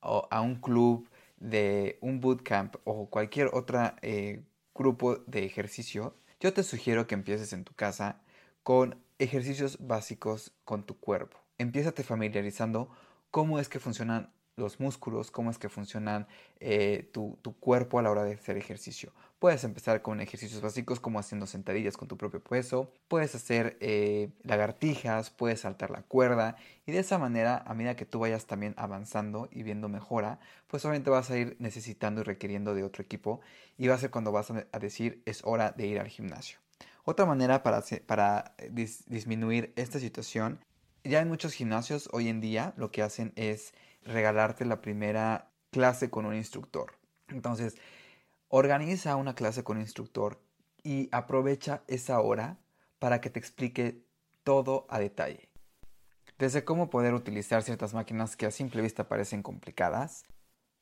a 0.00 0.40
un 0.42 0.60
club 0.60 1.08
de 1.36 1.98
un 2.00 2.20
bootcamp 2.20 2.76
o 2.84 3.10
cualquier 3.10 3.50
otro 3.52 3.92
eh, 4.02 4.42
grupo 4.74 5.16
de 5.26 5.44
ejercicio, 5.44 6.14
yo 6.40 6.52
te 6.52 6.62
sugiero 6.62 7.06
que 7.06 7.14
empieces 7.14 7.52
en 7.52 7.64
tu 7.64 7.74
casa 7.74 8.20
con 8.62 9.02
ejercicios 9.18 9.78
básicos 9.80 10.52
con 10.64 10.84
tu 10.84 10.98
cuerpo. 10.98 11.38
Empiezate 11.58 12.02
familiarizando 12.02 12.88
cómo 13.30 13.58
es 13.58 13.68
que 13.68 13.78
funcionan 13.78 14.32
los 14.56 14.80
músculos, 14.80 15.30
cómo 15.30 15.50
es 15.50 15.58
que 15.58 15.68
funcionan 15.68 16.26
eh, 16.60 17.10
tu, 17.12 17.38
cuerpo 17.60 17.98
a 17.98 18.02
la 18.02 18.10
hora 18.10 18.24
de 18.24 18.34
hacer 18.34 18.56
ejercicio. 18.56 19.12
Puedes 19.38 19.64
empezar 19.64 20.00
con 20.00 20.20
ejercicios 20.20 20.62
básicos 20.62 21.00
como 21.00 21.18
haciendo 21.18 21.46
sentadillas 21.46 21.96
con 21.96 22.08
tu 22.08 22.16
propio 22.16 22.42
peso, 22.42 22.92
puedes 23.08 23.34
hacer 23.34 23.76
eh, 23.80 24.30
lagartijas, 24.42 25.30
puedes 25.30 25.60
saltar 25.60 25.90
la 25.90 26.02
cuerda 26.02 26.56
y 26.86 26.92
de 26.92 27.00
esa 27.00 27.18
manera 27.18 27.62
a 27.66 27.74
medida 27.74 27.96
que 27.96 28.06
tú 28.06 28.20
vayas 28.20 28.46
también 28.46 28.74
avanzando 28.76 29.48
y 29.50 29.62
viendo 29.62 29.88
mejora, 29.88 30.38
pues 30.66 30.84
obviamente 30.84 31.10
vas 31.10 31.30
a 31.30 31.36
ir 31.36 31.56
necesitando 31.58 32.20
y 32.20 32.24
requiriendo 32.24 32.74
de 32.74 32.84
otro 32.84 33.02
equipo 33.02 33.40
y 33.76 33.88
va 33.88 33.96
a 33.96 33.98
ser 33.98 34.10
cuando 34.10 34.32
vas 34.32 34.50
a 34.50 34.78
decir 34.78 35.22
es 35.26 35.42
hora 35.44 35.72
de 35.72 35.86
ir 35.86 35.98
al 35.98 36.08
gimnasio. 36.08 36.58
Otra 37.04 37.26
manera 37.26 37.62
para, 37.62 37.82
para 38.06 38.54
disminuir 38.70 39.74
esta 39.76 39.98
situación, 39.98 40.58
ya 41.04 41.20
en 41.20 41.28
muchos 41.28 41.52
gimnasios 41.52 42.08
hoy 42.12 42.28
en 42.28 42.40
día 42.40 42.72
lo 42.78 42.90
que 42.90 43.02
hacen 43.02 43.34
es 43.36 43.74
regalarte 44.04 44.64
la 44.64 44.80
primera 44.80 45.50
clase 45.70 46.10
con 46.10 46.26
un 46.26 46.34
instructor. 46.34 46.98
Entonces, 47.28 47.76
organiza 48.48 49.16
una 49.16 49.34
clase 49.34 49.64
con 49.64 49.76
un 49.76 49.82
instructor 49.82 50.40
y 50.82 51.08
aprovecha 51.12 51.82
esa 51.88 52.20
hora 52.20 52.58
para 52.98 53.20
que 53.20 53.30
te 53.30 53.38
explique 53.38 54.04
todo 54.44 54.86
a 54.88 54.98
detalle. 54.98 55.48
Desde 56.38 56.64
cómo 56.64 56.90
poder 56.90 57.14
utilizar 57.14 57.62
ciertas 57.62 57.94
máquinas 57.94 58.36
que 58.36 58.46
a 58.46 58.50
simple 58.50 58.82
vista 58.82 59.08
parecen 59.08 59.42
complicadas, 59.42 60.24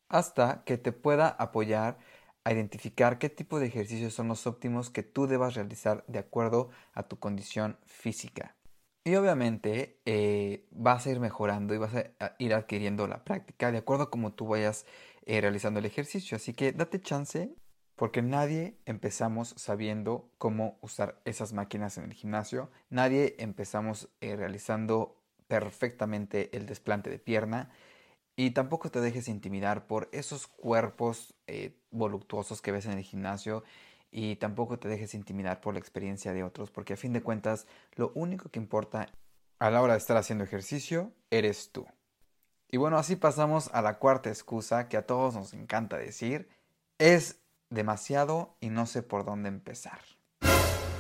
hasta 0.08 0.64
que 0.64 0.76
te 0.76 0.92
pueda 0.92 1.28
apoyar 1.28 1.98
a 2.44 2.52
identificar 2.52 3.18
qué 3.18 3.28
tipo 3.28 3.60
de 3.60 3.66
ejercicios 3.66 4.14
son 4.14 4.28
los 4.28 4.46
óptimos 4.46 4.90
que 4.90 5.02
tú 5.02 5.26
debas 5.26 5.54
realizar 5.54 6.04
de 6.06 6.18
acuerdo 6.18 6.70
a 6.92 7.04
tu 7.04 7.18
condición 7.18 7.78
física. 7.84 8.56
Y 9.04 9.16
obviamente 9.16 10.00
eh, 10.04 10.64
vas 10.71 11.06
a 11.06 11.11
ir 11.11 11.18
mejorando 11.18 11.75
y 11.75 11.78
vas 11.78 11.92
a 11.94 12.37
ir 12.38 12.54
adquiriendo 12.54 13.09
la 13.09 13.25
práctica 13.25 13.73
de 13.73 13.78
acuerdo 13.78 14.04
a 14.04 14.11
cómo 14.11 14.32
tú 14.32 14.47
vayas 14.47 14.87
eh, 15.26 15.40
realizando 15.40 15.80
el 15.80 15.87
ejercicio. 15.87 16.37
Así 16.37 16.54
que 16.54 16.73
date 16.73 17.00
chance 17.00 17.52
porque 17.97 18.23
nadie 18.23 18.78
empezamos 18.87 19.54
sabiendo 19.56 20.30
cómo 20.38 20.78
usar 20.82 21.21
esas 21.25 21.52
máquinas 21.52 21.99
en 21.99 22.04
el 22.04 22.12
gimnasio. 22.12 22.71
Nadie 22.90 23.35
empezamos 23.40 24.09
eh, 24.21 24.37
realizando 24.37 25.21
perfectamente 25.49 26.56
el 26.56 26.66
desplante 26.66 27.11
de 27.11 27.18
pierna. 27.18 27.71
Y 28.37 28.52
tampoco 28.52 28.90
te 28.90 29.00
dejes 29.00 29.28
intimidar 29.28 29.87
por 29.87 30.09
esos 30.12 30.47
cuerpos 30.47 31.35
voluptuosos 31.90 32.62
que 32.62 32.73
ves 32.73 32.87
en 32.87 32.92
el 32.92 33.04
gimnasio 33.04 33.62
y 34.12 34.37
tampoco 34.37 34.78
te 34.78 34.88
dejes 34.88 35.14
intimidar 35.14 35.61
por 35.61 35.73
la 35.73 35.81
experiencia 35.81 36.33
de 36.35 36.45
otros, 36.45 36.71
porque 36.71 36.92
a 36.92 36.99
fin 36.99 37.14
de 37.14 37.23
cuentas 37.23 37.66
lo 37.97 38.12
único 38.14 38.50
que 38.50 38.61
importa 38.61 39.09
a 39.59 39.71
la 39.71 39.81
hora 39.81 39.95
de 39.95 39.99
estar 39.99 40.16
haciendo 40.16 40.45
ejercicio 40.45 41.11
eres 41.31 41.73
tú. 41.73 41.87
Y 42.71 42.76
bueno, 42.76 42.99
así 42.99 43.16
pasamos 43.16 43.71
a 43.73 43.81
la 43.81 43.99
cuarta 43.99 44.28
excusa 44.28 44.88
que 44.88 44.99
a 44.99 45.07
todos 45.07 45.35
nos 45.35 45.54
encanta 45.54 45.97
decir, 45.97 46.49
es 46.99 47.38
demasiado 47.71 48.54
y 48.61 48.69
no 48.69 48.87
sé 48.87 49.02
por 49.02 49.25
dónde 49.25 49.49
empezar. 49.49 50.00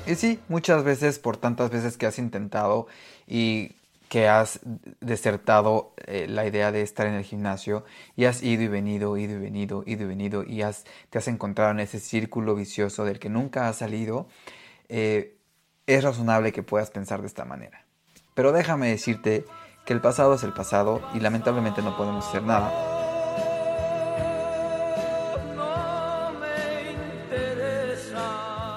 Y 0.06 0.16
sí, 0.16 0.40
muchas 0.48 0.82
veces, 0.82 1.18
por 1.18 1.36
tantas 1.36 1.70
veces 1.70 1.96
que 1.96 2.06
has 2.06 2.18
intentado 2.18 2.86
y 3.26 3.76
que 4.12 4.28
has 4.28 4.60
desertado 5.00 5.94
eh, 6.06 6.26
la 6.28 6.44
idea 6.44 6.70
de 6.70 6.82
estar 6.82 7.06
en 7.06 7.14
el 7.14 7.24
gimnasio 7.24 7.82
y 8.14 8.26
has 8.26 8.42
ido 8.42 8.62
y 8.62 8.68
venido, 8.68 9.16
ido 9.16 9.36
y 9.36 9.38
venido, 9.38 9.84
ido 9.86 10.02
y 10.02 10.06
venido 10.06 10.44
y 10.44 10.60
has, 10.60 10.84
te 11.08 11.16
has 11.16 11.28
encontrado 11.28 11.70
en 11.70 11.80
ese 11.80 11.98
círculo 11.98 12.54
vicioso 12.54 13.06
del 13.06 13.18
que 13.18 13.30
nunca 13.30 13.70
has 13.70 13.76
salido, 13.76 14.26
eh, 14.90 15.38
es 15.86 16.04
razonable 16.04 16.52
que 16.52 16.62
puedas 16.62 16.90
pensar 16.90 17.22
de 17.22 17.26
esta 17.26 17.46
manera. 17.46 17.86
Pero 18.34 18.52
déjame 18.52 18.88
decirte 18.88 19.46
que 19.86 19.94
el 19.94 20.02
pasado 20.02 20.34
es 20.34 20.42
el 20.42 20.52
pasado 20.52 21.00
y 21.14 21.20
lamentablemente 21.20 21.80
no 21.80 21.96
podemos 21.96 22.28
hacer 22.28 22.42
nada. 22.42 22.70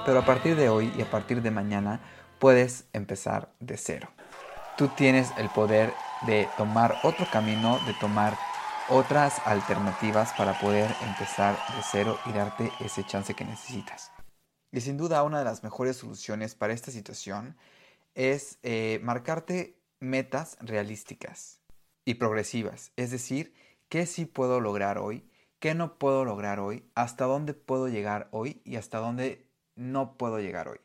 Pero 0.05 0.17
a 0.17 0.25
partir 0.25 0.55
de 0.55 0.69
hoy 0.69 0.93
y 0.97 1.01
a 1.01 1.11
partir 1.11 1.41
de 1.41 1.51
mañana 1.51 1.99
puedes 2.39 2.85
empezar 2.93 3.49
de 3.59 3.75
cero 3.75 4.07
tú 4.77 4.89
tienes 4.89 5.31
el 5.37 5.49
poder 5.49 5.93
de 6.27 6.49
tomar 6.57 6.95
otro 7.03 7.25
camino, 7.31 7.79
de 7.85 7.93
tomar 7.93 8.37
otras 8.89 9.41
alternativas 9.45 10.33
para 10.37 10.59
poder 10.59 10.93
empezar 11.01 11.55
de 11.55 11.81
cero 11.89 12.19
y 12.25 12.31
darte 12.31 12.71
ese 12.79 13.03
chance 13.05 13.33
que 13.33 13.45
necesitas. 13.45 14.11
Y 14.71 14.81
sin 14.81 14.97
duda 14.97 15.23
una 15.23 15.39
de 15.39 15.45
las 15.45 15.63
mejores 15.63 15.97
soluciones 15.97 16.55
para 16.55 16.73
esta 16.73 16.91
situación 16.91 17.55
es 18.13 18.59
eh, 18.63 18.99
marcarte 19.01 19.79
metas 19.99 20.57
realísticas 20.59 21.61
y 22.03 22.15
progresivas. 22.15 22.91
Es 22.95 23.11
decir, 23.11 23.53
qué 23.89 24.05
sí 24.05 24.25
puedo 24.25 24.59
lograr 24.59 24.97
hoy, 24.97 25.25
qué 25.59 25.73
no 25.73 25.97
puedo 25.97 26.25
lograr 26.25 26.59
hoy, 26.59 26.85
hasta 26.95 27.25
dónde 27.25 27.53
puedo 27.53 27.87
llegar 27.87 28.27
hoy 28.31 28.61
y 28.65 28.75
hasta 28.75 28.99
dónde 28.99 29.47
no 29.75 30.17
puedo 30.17 30.39
llegar 30.39 30.67
hoy 30.67 30.84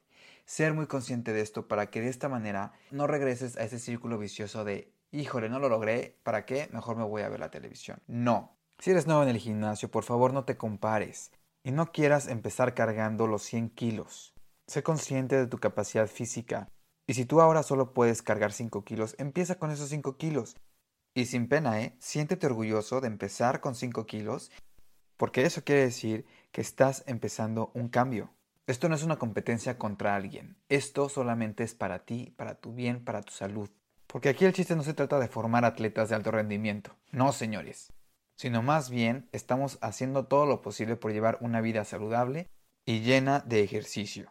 ser 0.51 0.75
muy 0.75 0.89
consciente 0.89 1.33
de 1.33 1.43
esto 1.43 1.69
para 1.69 1.91
que 1.91 2.01
de 2.01 2.09
esta 2.09 2.29
manera 2.29 2.73
no 2.91 3.07
regreses 3.07 3.57
a 3.57 3.63
ese 3.63 3.79
círculo 3.79 4.19
vicioso 4.19 4.65
de, 4.65 4.93
híjole, 5.13 5.49
no 5.49 5.61
lo 5.61 5.69
logré, 5.69 6.19
¿para 6.25 6.45
qué? 6.45 6.69
Mejor 6.73 6.97
me 6.97 7.05
voy 7.05 7.23
a 7.23 7.29
ver 7.29 7.39
la 7.39 7.53
televisión. 7.53 8.03
No. 8.09 8.59
Si 8.81 8.91
eres 8.91 9.07
nuevo 9.07 9.23
en 9.23 9.29
el 9.29 9.39
gimnasio, 9.39 9.93
por 9.93 10.03
favor 10.03 10.33
no 10.33 10.45
te 10.45 10.57
compares 10.57 11.31
y 11.63 11.71
no 11.71 11.93
quieras 11.93 12.27
empezar 12.27 12.75
cargando 12.75 13.29
los 13.29 13.45
100 13.45 13.71
kilos. 13.71 14.35
Sé 14.67 14.83
consciente 14.83 15.37
de 15.37 15.47
tu 15.47 15.59
capacidad 15.59 16.09
física 16.09 16.69
y 17.07 17.15
si 17.15 17.25
tú 17.27 17.41
ahora 17.41 17.63
solo 17.63 17.95
puedes 17.95 18.21
cargar 18.21 18.51
5 18.51 18.85
kilos, 18.85 19.15
empieza 19.19 19.55
con 19.55 19.71
esos 19.71 19.89
5 19.91 20.17
kilos. 20.17 20.57
Y 21.15 21.27
sin 21.27 21.47
pena, 21.47 21.81
¿eh? 21.81 21.95
Siéntete 22.01 22.49
orgulloso 22.49 23.01
de 23.01 23.07
empezar 23.07 23.61
con 23.61 23.77
5 23.77 24.05
kilos 24.05 24.51
porque 25.17 25.45
eso 25.45 25.63
quiere 25.63 25.83
decir 25.83 26.27
que 26.51 26.61
estás 26.61 27.05
empezando 27.07 27.71
un 27.75 27.89
cambio. 27.89 28.35
Esto 28.71 28.89
no 28.89 28.95
es 28.95 29.03
una 29.03 29.19
competencia 29.19 29.79
contra 29.79 30.15
alguien. 30.15 30.57
Esto 30.69 31.09
solamente 31.09 31.65
es 31.65 31.75
para 31.75 32.05
ti, 32.05 32.33
para 32.37 32.55
tu 32.55 32.73
bien, 32.73 33.05
para 33.05 33.21
tu 33.21 33.33
salud. 33.33 33.69
Porque 34.07 34.29
aquí 34.29 34.45
el 34.45 34.53
chiste 34.53 34.77
no 34.77 34.85
se 34.85 34.95
trata 34.95 35.19
de 35.19 35.27
formar 35.27 35.65
atletas 35.65 36.09
de 36.09 36.15
alto 36.15 36.31
rendimiento. 36.31 36.95
No, 37.11 37.33
señores. 37.33 37.93
Sino 38.37 38.63
más 38.63 38.89
bien 38.89 39.29
estamos 39.33 39.79
haciendo 39.83 40.27
todo 40.27 40.47
lo 40.47 40.63
posible 40.63 40.95
por 40.95 41.13
llevar 41.13 41.39
una 41.41 41.61
vida 41.61 41.85
saludable 41.85 42.47
y 42.87 43.01
llena 43.01 43.41
de 43.41 43.65
ejercicio. 43.65 44.31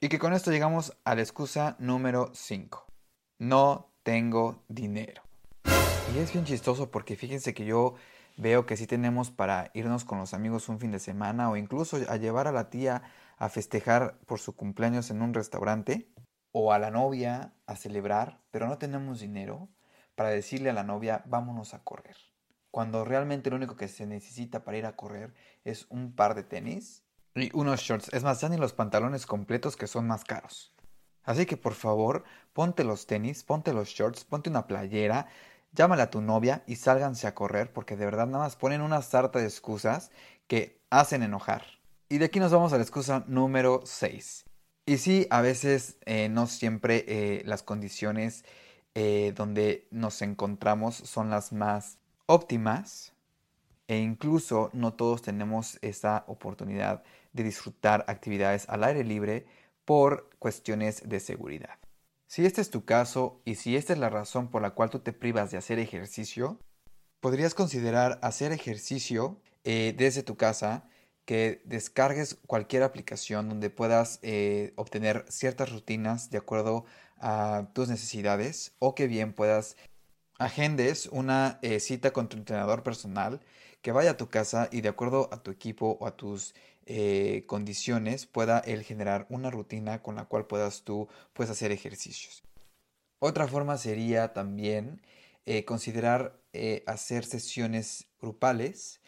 Y 0.00 0.08
que 0.08 0.20
con 0.20 0.34
esto 0.34 0.52
llegamos 0.52 0.96
a 1.02 1.16
la 1.16 1.22
excusa 1.22 1.74
número 1.80 2.30
5. 2.32 2.86
No 3.40 3.90
tengo 4.04 4.62
dinero. 4.68 5.22
Y 6.14 6.18
es 6.20 6.32
bien 6.32 6.44
chistoso 6.44 6.92
porque 6.92 7.16
fíjense 7.16 7.54
que 7.54 7.64
yo 7.64 7.96
veo 8.36 8.66
que 8.66 8.76
sí 8.76 8.86
tenemos 8.86 9.32
para 9.32 9.72
irnos 9.74 10.04
con 10.04 10.18
los 10.18 10.32
amigos 10.32 10.68
un 10.68 10.78
fin 10.78 10.92
de 10.92 11.00
semana 11.00 11.50
o 11.50 11.56
incluso 11.56 11.98
a 12.08 12.16
llevar 12.18 12.46
a 12.46 12.52
la 12.52 12.70
tía 12.70 13.02
a 13.40 13.48
festejar 13.48 14.18
por 14.26 14.38
su 14.38 14.54
cumpleaños 14.54 15.10
en 15.10 15.22
un 15.22 15.32
restaurante 15.32 16.12
o 16.52 16.72
a 16.72 16.78
la 16.78 16.90
novia 16.90 17.54
a 17.66 17.74
celebrar, 17.74 18.42
pero 18.50 18.68
no 18.68 18.76
tenemos 18.76 19.20
dinero 19.20 19.70
para 20.14 20.28
decirle 20.28 20.68
a 20.68 20.74
la 20.74 20.84
novia 20.84 21.24
vámonos 21.24 21.72
a 21.72 21.82
correr. 21.82 22.16
Cuando 22.70 23.04
realmente 23.04 23.48
lo 23.48 23.56
único 23.56 23.76
que 23.76 23.88
se 23.88 24.06
necesita 24.06 24.62
para 24.62 24.76
ir 24.76 24.84
a 24.84 24.94
correr 24.94 25.32
es 25.64 25.86
un 25.88 26.14
par 26.14 26.34
de 26.34 26.42
tenis 26.42 27.02
y 27.34 27.50
unos 27.56 27.80
shorts. 27.80 28.12
Es 28.12 28.22
más, 28.22 28.42
ya 28.42 28.50
ni 28.50 28.58
los 28.58 28.74
pantalones 28.74 29.24
completos 29.24 29.74
que 29.74 29.86
son 29.86 30.06
más 30.06 30.24
caros. 30.24 30.74
Así 31.24 31.46
que 31.46 31.56
por 31.56 31.72
favor, 31.72 32.24
ponte 32.52 32.84
los 32.84 33.06
tenis, 33.06 33.42
ponte 33.42 33.72
los 33.72 33.88
shorts, 33.88 34.24
ponte 34.24 34.50
una 34.50 34.66
playera, 34.66 35.28
llámale 35.72 36.02
a 36.02 36.10
tu 36.10 36.20
novia 36.20 36.62
y 36.66 36.76
sálganse 36.76 37.26
a 37.26 37.34
correr 37.34 37.72
porque 37.72 37.96
de 37.96 38.04
verdad 38.04 38.26
nada 38.26 38.44
más 38.44 38.56
ponen 38.56 38.82
una 38.82 39.00
sarta 39.00 39.38
de 39.38 39.46
excusas 39.46 40.10
que 40.46 40.82
hacen 40.90 41.22
enojar. 41.22 41.79
Y 42.12 42.18
de 42.18 42.24
aquí 42.24 42.40
nos 42.40 42.50
vamos 42.50 42.72
a 42.72 42.76
la 42.76 42.82
excusa 42.82 43.22
número 43.28 43.82
6. 43.84 44.44
Y 44.84 44.98
sí, 44.98 45.28
a 45.30 45.42
veces 45.42 45.96
eh, 46.06 46.28
no 46.28 46.48
siempre 46.48 47.04
eh, 47.06 47.42
las 47.46 47.62
condiciones 47.62 48.44
eh, 48.96 49.32
donde 49.36 49.86
nos 49.92 50.20
encontramos 50.20 50.96
son 50.96 51.30
las 51.30 51.52
más 51.52 51.98
óptimas 52.26 53.12
e 53.86 53.98
incluso 53.98 54.70
no 54.72 54.92
todos 54.94 55.22
tenemos 55.22 55.78
esa 55.82 56.24
oportunidad 56.26 57.04
de 57.32 57.44
disfrutar 57.44 58.04
actividades 58.08 58.68
al 58.68 58.82
aire 58.82 59.04
libre 59.04 59.46
por 59.84 60.30
cuestiones 60.40 61.08
de 61.08 61.20
seguridad. 61.20 61.78
Si 62.26 62.44
este 62.44 62.60
es 62.60 62.70
tu 62.70 62.84
caso 62.84 63.40
y 63.44 63.54
si 63.54 63.76
esta 63.76 63.92
es 63.92 64.00
la 64.00 64.10
razón 64.10 64.48
por 64.48 64.62
la 64.62 64.70
cual 64.70 64.90
tú 64.90 64.98
te 64.98 65.12
privas 65.12 65.52
de 65.52 65.58
hacer 65.58 65.78
ejercicio, 65.78 66.58
podrías 67.20 67.54
considerar 67.54 68.18
hacer 68.20 68.50
ejercicio 68.50 69.40
desde 69.62 70.24
tu 70.24 70.36
casa, 70.36 70.88
que 71.24 71.62
descargues 71.64 72.38
cualquier 72.46 72.82
aplicación 72.82 73.48
donde 73.48 73.70
puedas 73.70 74.18
eh, 74.22 74.72
obtener 74.76 75.24
ciertas 75.28 75.70
rutinas 75.70 76.30
de 76.30 76.38
acuerdo 76.38 76.84
a 77.18 77.68
tus 77.72 77.88
necesidades 77.88 78.74
o 78.78 78.94
que 78.94 79.06
bien 79.06 79.32
puedas 79.32 79.76
agendes 80.38 81.06
una 81.06 81.58
eh, 81.62 81.80
cita 81.80 82.12
con 82.12 82.28
tu 82.28 82.36
entrenador 82.36 82.82
personal 82.82 83.40
que 83.82 83.92
vaya 83.92 84.12
a 84.12 84.16
tu 84.16 84.28
casa 84.28 84.68
y 84.72 84.80
de 84.80 84.88
acuerdo 84.88 85.28
a 85.32 85.42
tu 85.42 85.50
equipo 85.50 85.98
o 86.00 86.06
a 86.06 86.16
tus 86.16 86.54
eh, 86.86 87.44
condiciones 87.46 88.26
pueda 88.26 88.58
él 88.60 88.82
generar 88.82 89.26
una 89.28 89.50
rutina 89.50 90.02
con 90.02 90.16
la 90.16 90.24
cual 90.24 90.46
puedas 90.46 90.82
tú 90.82 91.08
pues, 91.32 91.50
hacer 91.50 91.70
ejercicios. 91.72 92.42
Otra 93.18 93.46
forma 93.46 93.76
sería 93.76 94.32
también 94.32 95.00
considerar 95.66 96.38
hacer 96.86 97.24
sesiones 97.24 98.06
grupales 98.20 99.00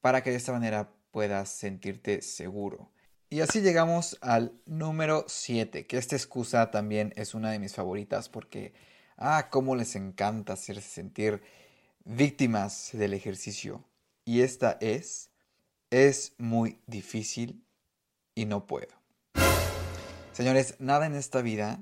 para 0.00 0.22
que 0.22 0.30
de 0.30 0.36
esta 0.36 0.52
manera 0.52 0.92
puedas 1.14 1.48
sentirte 1.48 2.20
seguro. 2.20 2.90
Y 3.30 3.40
así 3.40 3.60
llegamos 3.60 4.18
al 4.20 4.52
número 4.66 5.24
7, 5.28 5.86
que 5.86 5.96
esta 5.96 6.16
excusa 6.16 6.72
también 6.72 7.14
es 7.14 7.34
una 7.34 7.52
de 7.52 7.60
mis 7.60 7.74
favoritas 7.74 8.28
porque 8.28 8.74
Ah, 9.16 9.48
cómo 9.48 9.76
les 9.76 9.94
encanta 9.94 10.54
hacerse 10.54 10.88
sentir 10.88 11.42
víctimas 12.04 12.90
del 12.92 13.14
ejercicio. 13.14 13.84
Y 14.24 14.40
esta 14.40 14.76
es, 14.80 15.30
es 15.90 16.34
muy 16.38 16.80
difícil 16.86 17.64
y 18.34 18.46
no 18.46 18.66
puedo. 18.66 18.92
Señores, 20.32 20.74
nada 20.80 21.06
en 21.06 21.14
esta 21.14 21.42
vida 21.42 21.80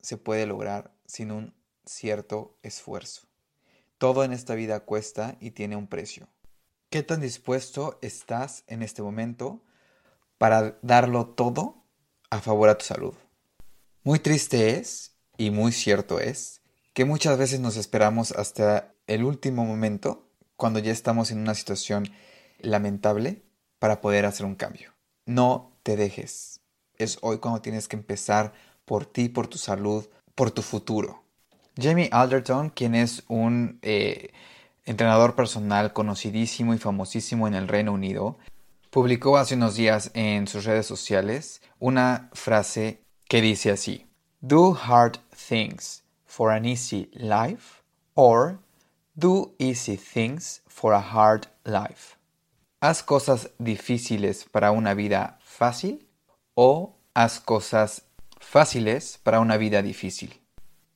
se 0.00 0.18
puede 0.18 0.46
lograr 0.46 0.92
sin 1.04 1.32
un 1.32 1.54
cierto 1.84 2.56
esfuerzo. 2.62 3.26
Todo 3.98 4.22
en 4.22 4.32
esta 4.32 4.54
vida 4.54 4.80
cuesta 4.80 5.36
y 5.40 5.50
tiene 5.50 5.74
un 5.74 5.88
precio. 5.88 6.28
¿Qué 6.90 7.02
tan 7.02 7.20
dispuesto 7.20 7.98
estás 8.00 8.64
en 8.66 8.82
este 8.82 9.02
momento 9.02 9.62
para 10.38 10.78
darlo 10.80 11.26
todo 11.26 11.84
a 12.30 12.40
favor 12.40 12.70
a 12.70 12.78
tu 12.78 12.86
salud? 12.86 13.12
Muy 14.04 14.20
triste 14.20 14.78
es, 14.78 15.14
y 15.36 15.50
muy 15.50 15.72
cierto 15.72 16.18
es, 16.18 16.62
que 16.94 17.04
muchas 17.04 17.36
veces 17.36 17.60
nos 17.60 17.76
esperamos 17.76 18.32
hasta 18.32 18.94
el 19.06 19.24
último 19.24 19.66
momento, 19.66 20.30
cuando 20.56 20.78
ya 20.78 20.90
estamos 20.90 21.30
en 21.30 21.40
una 21.40 21.54
situación 21.54 22.08
lamentable, 22.58 23.42
para 23.78 24.00
poder 24.00 24.24
hacer 24.24 24.46
un 24.46 24.54
cambio. 24.54 24.94
No 25.26 25.78
te 25.82 25.94
dejes. 25.94 26.62
Es 26.96 27.18
hoy 27.20 27.36
cuando 27.36 27.60
tienes 27.60 27.86
que 27.86 27.96
empezar 27.96 28.54
por 28.86 29.04
ti, 29.04 29.28
por 29.28 29.46
tu 29.46 29.58
salud, 29.58 30.08
por 30.34 30.52
tu 30.52 30.62
futuro. 30.62 31.22
Jamie 31.76 32.08
Alderton, 32.12 32.70
quien 32.70 32.94
es 32.94 33.24
un 33.28 33.78
eh, 33.82 34.30
entrenador 34.88 35.34
personal 35.34 35.92
conocidísimo 35.92 36.72
y 36.72 36.78
famosísimo 36.78 37.46
en 37.46 37.54
el 37.54 37.68
Reino 37.68 37.92
Unido, 37.92 38.38
publicó 38.90 39.36
hace 39.36 39.54
unos 39.54 39.76
días 39.76 40.10
en 40.14 40.46
sus 40.48 40.64
redes 40.64 40.86
sociales 40.86 41.60
una 41.78 42.30
frase 42.32 43.02
que 43.28 43.42
dice 43.42 43.70
así, 43.70 44.06
Do 44.40 44.74
hard 44.74 45.18
things 45.48 46.02
for 46.24 46.50
an 46.50 46.64
easy 46.64 47.10
life 47.12 47.82
or 48.14 48.60
do 49.14 49.54
easy 49.58 49.96
things 49.96 50.62
for 50.66 50.94
a 50.94 51.00
hard 51.00 51.48
life. 51.64 52.16
Haz 52.80 53.02
cosas 53.02 53.50
difíciles 53.58 54.46
para 54.50 54.70
una 54.70 54.94
vida 54.94 55.38
fácil 55.42 56.08
o 56.54 56.94
haz 57.12 57.40
cosas 57.40 58.04
fáciles 58.40 59.18
para 59.22 59.40
una 59.40 59.58
vida 59.58 59.82
difícil. 59.82 60.40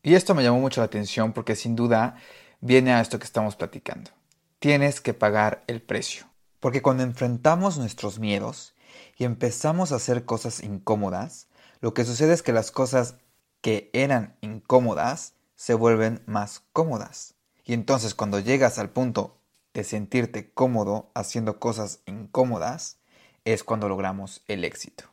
Y 0.02 0.14
esto 0.14 0.34
me 0.34 0.42
llamó 0.42 0.60
mucho 0.60 0.80
la 0.80 0.86
atención 0.86 1.32
porque 1.32 1.56
sin 1.56 1.76
duda 1.76 2.16
viene 2.62 2.92
a 2.92 3.00
esto 3.00 3.18
que 3.18 3.26
estamos 3.26 3.56
platicando. 3.56 4.10
Tienes 4.58 5.02
que 5.02 5.12
pagar 5.12 5.64
el 5.66 5.82
precio. 5.82 6.26
Porque 6.60 6.80
cuando 6.80 7.02
enfrentamos 7.02 7.76
nuestros 7.76 8.20
miedos 8.20 8.74
y 9.18 9.24
empezamos 9.24 9.92
a 9.92 9.96
hacer 9.96 10.24
cosas 10.24 10.62
incómodas, 10.62 11.48
lo 11.80 11.92
que 11.92 12.04
sucede 12.04 12.32
es 12.32 12.42
que 12.42 12.52
las 12.52 12.70
cosas 12.70 13.16
que 13.60 13.90
eran 13.92 14.36
incómodas 14.40 15.34
se 15.56 15.74
vuelven 15.74 16.22
más 16.26 16.62
cómodas. 16.72 17.34
Y 17.64 17.74
entonces 17.74 18.14
cuando 18.14 18.38
llegas 18.38 18.78
al 18.78 18.90
punto 18.90 19.38
de 19.74 19.82
sentirte 19.82 20.52
cómodo 20.52 21.10
haciendo 21.14 21.58
cosas 21.58 22.00
incómodas, 22.06 22.98
es 23.44 23.64
cuando 23.64 23.88
logramos 23.88 24.44
el 24.46 24.64
éxito. 24.64 25.04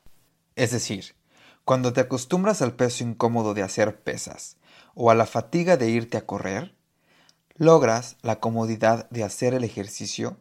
Es 0.55 0.69
decir, 0.69 1.15
cuando 1.65 1.93
te 1.93 2.01
acostumbras 2.01 2.61
al 2.61 2.73
peso 2.73 3.03
incómodo 3.03 3.55
de 3.55 3.63
hacer 3.63 4.01
pesas 4.03 4.57
o 4.93 5.09
a 5.09 5.15
la 5.15 5.25
fatiga 5.25 5.77
de 5.77 5.89
irte 5.89 6.17
a 6.17 6.27
correr, 6.27 6.75
logras 7.59 8.15
la 8.21 8.39
comodidad 8.39 9.09
de 9.09 9.25
hacer 9.25 9.53
el 9.53 9.65
ejercicio 9.65 10.37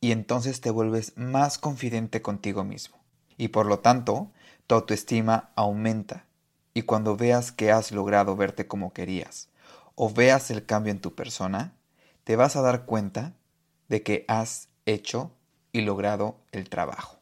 y 0.00 0.12
entonces 0.12 0.60
te 0.60 0.70
vuelves 0.70 1.12
más 1.16 1.58
confidente 1.58 2.22
contigo 2.22 2.62
mismo. 2.62 3.02
Y 3.36 3.48
por 3.48 3.66
lo 3.66 3.80
tanto, 3.80 4.30
tu 4.68 4.76
autoestima 4.76 5.50
aumenta 5.56 6.24
y 6.72 6.82
cuando 6.82 7.16
veas 7.16 7.50
que 7.50 7.72
has 7.72 7.90
logrado 7.90 8.36
verte 8.36 8.68
como 8.68 8.92
querías 8.92 9.48
o 9.96 10.08
veas 10.12 10.52
el 10.52 10.64
cambio 10.64 10.92
en 10.92 11.00
tu 11.00 11.16
persona, 11.16 11.74
te 12.22 12.36
vas 12.36 12.54
a 12.54 12.62
dar 12.62 12.84
cuenta 12.84 13.34
de 13.88 14.04
que 14.04 14.24
has 14.28 14.68
hecho 14.86 15.32
y 15.72 15.80
logrado 15.80 16.36
el 16.52 16.68
trabajo. 16.68 17.18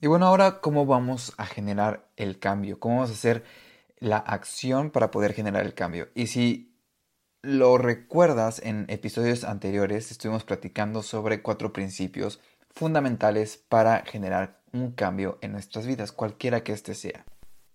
Y 0.00 0.06
bueno, 0.06 0.26
ahora 0.26 0.62
cómo 0.62 0.86
vamos 0.86 1.34
a 1.36 1.44
generar 1.44 2.08
el 2.16 2.38
cambio, 2.38 2.80
cómo 2.80 2.96
vamos 2.96 3.10
a 3.10 3.14
hacer 3.14 3.44
la 3.98 4.16
acción 4.16 4.90
para 4.90 5.10
poder 5.10 5.34
generar 5.34 5.66
el 5.66 5.74
cambio. 5.74 6.08
Y 6.14 6.28
si 6.28 6.68
lo 7.42 7.78
recuerdas 7.78 8.60
en 8.64 8.86
episodios 8.88 9.44
anteriores, 9.44 10.10
estuvimos 10.10 10.44
platicando 10.44 11.02
sobre 11.02 11.42
cuatro 11.42 11.72
principios 11.72 12.40
fundamentales 12.70 13.56
para 13.56 14.04
generar 14.04 14.60
un 14.72 14.92
cambio 14.92 15.38
en 15.40 15.52
nuestras 15.52 15.86
vidas, 15.86 16.12
cualquiera 16.12 16.62
que 16.62 16.72
éste 16.72 16.94
sea 16.94 17.24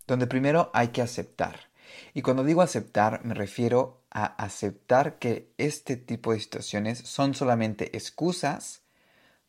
donde 0.07 0.27
primero 0.27 0.69
hay 0.73 0.89
que 0.89 1.01
aceptar. 1.01 1.71
Y 2.13 2.21
cuando 2.21 2.43
digo 2.43 2.61
aceptar 2.61 3.23
me 3.23 3.33
refiero 3.33 4.01
a 4.11 4.25
aceptar 4.25 5.17
que 5.19 5.51
este 5.57 5.97
tipo 5.97 6.33
de 6.33 6.39
situaciones 6.39 6.99
son 6.99 7.33
solamente 7.33 7.95
excusas 7.95 8.81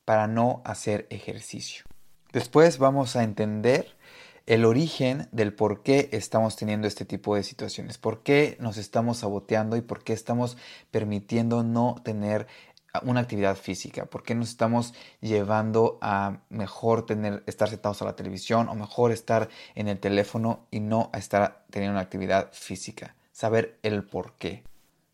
para 0.04 0.26
no 0.26 0.62
hacer 0.64 1.06
ejercicio. 1.10 1.84
Después 2.32 2.78
vamos 2.78 3.16
a 3.16 3.24
entender 3.24 3.96
el 4.46 4.64
origen 4.64 5.28
del 5.32 5.54
por 5.54 5.82
qué 5.82 6.08
estamos 6.12 6.56
teniendo 6.56 6.86
este 6.86 7.04
tipo 7.04 7.34
de 7.34 7.42
situaciones, 7.42 7.98
por 7.98 8.22
qué 8.22 8.56
nos 8.60 8.76
estamos 8.76 9.18
saboteando 9.18 9.76
y 9.76 9.80
por 9.80 10.04
qué 10.04 10.12
estamos 10.12 10.56
permitiendo 10.90 11.62
no 11.62 11.96
tener 12.04 12.46
una 13.02 13.20
actividad 13.20 13.56
física? 13.56 14.06
¿Por 14.06 14.22
qué 14.22 14.34
nos 14.34 14.50
estamos 14.50 14.94
llevando 15.20 15.98
a 16.00 16.38
mejor 16.48 17.06
tener, 17.06 17.42
estar 17.46 17.68
sentados 17.68 18.02
a 18.02 18.04
la 18.04 18.16
televisión 18.16 18.68
o 18.68 18.74
mejor 18.74 19.10
estar 19.10 19.48
en 19.74 19.88
el 19.88 19.98
teléfono 19.98 20.66
y 20.70 20.80
no 20.80 21.10
a 21.12 21.18
estar 21.18 21.64
teniendo 21.70 21.94
una 21.94 22.02
actividad 22.02 22.52
física? 22.52 23.16
Saber 23.32 23.78
el 23.82 24.04
por 24.04 24.34
qué. 24.34 24.62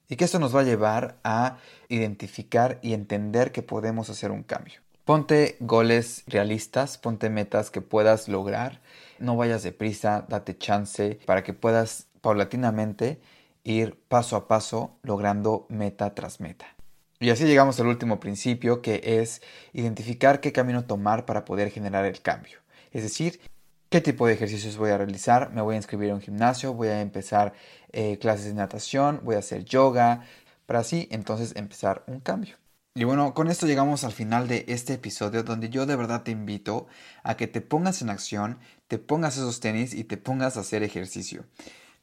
Y 0.08 0.16
que 0.16 0.24
esto 0.24 0.38
nos 0.38 0.54
va 0.54 0.60
a 0.60 0.64
llevar 0.64 1.18
a 1.24 1.58
identificar 1.88 2.78
y 2.82 2.92
entender 2.92 3.52
que 3.52 3.62
podemos 3.62 4.10
hacer 4.10 4.30
un 4.30 4.42
cambio. 4.42 4.80
Ponte 5.11 5.57
goles 5.59 6.23
realistas, 6.29 6.96
ponte 6.96 7.31
metas 7.31 7.73
que 7.73 7.81
puedas 7.81 8.29
lograr. 8.29 8.81
No 9.18 9.37
vayas 9.37 9.64
deprisa, 9.64 10.25
date 10.29 10.57
chance 10.57 11.18
para 11.27 11.42
que 11.42 11.53
puedas 11.53 12.07
paulatinamente 12.20 13.20
ir 13.64 14.01
paso 14.07 14.37
a 14.37 14.46
paso 14.46 15.01
logrando 15.03 15.66
meta 15.68 16.14
tras 16.14 16.38
meta. 16.38 16.77
Y 17.18 17.31
así 17.31 17.44
llegamos 17.44 17.81
al 17.81 17.88
último 17.88 18.20
principio, 18.20 18.83
que 18.83 19.01
es 19.03 19.42
identificar 19.73 20.40
qué 20.40 20.53
camino 20.53 20.85
tomar 20.85 21.27
para 21.27 21.44
poder 21.44 21.73
generar 21.73 22.05
el 22.05 22.23
cambio. 22.23 22.61
Es 22.92 23.03
decir, 23.03 23.40
qué 23.88 24.01
tipo 24.01 24.29
de 24.29 24.35
ejercicios 24.35 24.77
voy 24.77 24.90
a 24.90 24.96
realizar. 24.96 25.51
Me 25.53 25.61
voy 25.61 25.75
a 25.75 25.79
inscribir 25.79 26.11
en 26.11 26.14
un 26.14 26.20
gimnasio, 26.20 26.73
voy 26.73 26.87
a 26.87 27.01
empezar 27.01 27.53
eh, 27.90 28.16
clases 28.20 28.44
de 28.44 28.55
natación, 28.55 29.23
voy 29.25 29.35
a 29.35 29.40
hacer 29.40 29.64
yoga, 29.64 30.23
para 30.66 30.79
así 30.79 31.09
entonces 31.11 31.57
empezar 31.57 32.05
un 32.07 32.20
cambio. 32.20 32.60
Y 32.94 33.05
bueno, 33.05 33.35
con 33.35 33.48
esto 33.48 33.66
llegamos 33.66 34.03
al 34.03 34.12
final 34.12 34.48
de 34.48 34.64
este 34.66 34.94
episodio 34.94 35.44
donde 35.44 35.68
yo 35.68 35.87
de 35.87 35.94
verdad 35.94 36.24
te 36.24 36.33
invito 36.33 36.88
a 37.22 37.37
que 37.37 37.46
te 37.46 37.61
pongas 37.61 38.03
en 38.03 38.11
acción, 38.11 38.59
te 38.88 38.98
pongas 38.98 39.37
esos 39.37 39.61
tenis 39.61 39.94
y 39.94 40.03
te 40.05 40.16
pongas 40.16 40.57
a 40.57 40.61
hacer 40.61 40.83
ejercicio 40.83 41.44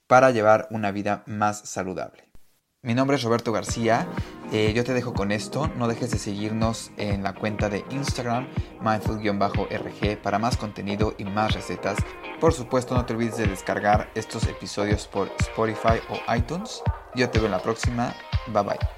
para 0.08 0.32
llevar 0.32 0.68
una 0.72 0.92
vida 0.92 1.24
más 1.28 1.60
saludable. 1.70 2.28
Mi 2.84 2.94
nombre 2.94 3.18
es 3.18 3.24
Roberto 3.24 3.52
García. 3.52 4.08
Eh, 4.54 4.72
yo 4.74 4.86
te 4.86 4.94
dejo 4.94 5.14
con 5.14 5.34
esto. 5.34 5.68
No 5.76 5.90
dejes 5.90 6.12
de 6.12 6.20
seguirnos 6.20 6.92
en 6.96 7.22
la 7.22 7.34
cuenta 7.34 7.68
de 7.68 7.84
Instagram, 7.90 8.48
mindful-rg, 8.80 10.22
para 10.22 10.40
más 10.40 10.56
contenido 10.56 11.14
y 11.18 11.26
más 11.26 11.54
recetas. 11.54 11.98
Por 12.40 12.54
supuesto, 12.54 12.96
no 12.96 13.06
te 13.06 13.14
olvides 13.14 13.38
de 13.38 13.48
descargar 13.48 14.10
estos 14.16 14.48
episodios 14.48 15.06
por 15.06 15.30
Spotify 15.40 16.00
o 16.10 16.34
iTunes. 16.34 16.82
Yo 17.14 17.30
te 17.30 17.40
veo 17.40 17.48
en 17.48 17.52
la 17.52 17.62
próxima. 17.62 18.16
Bye 18.54 18.64
bye. 18.64 18.97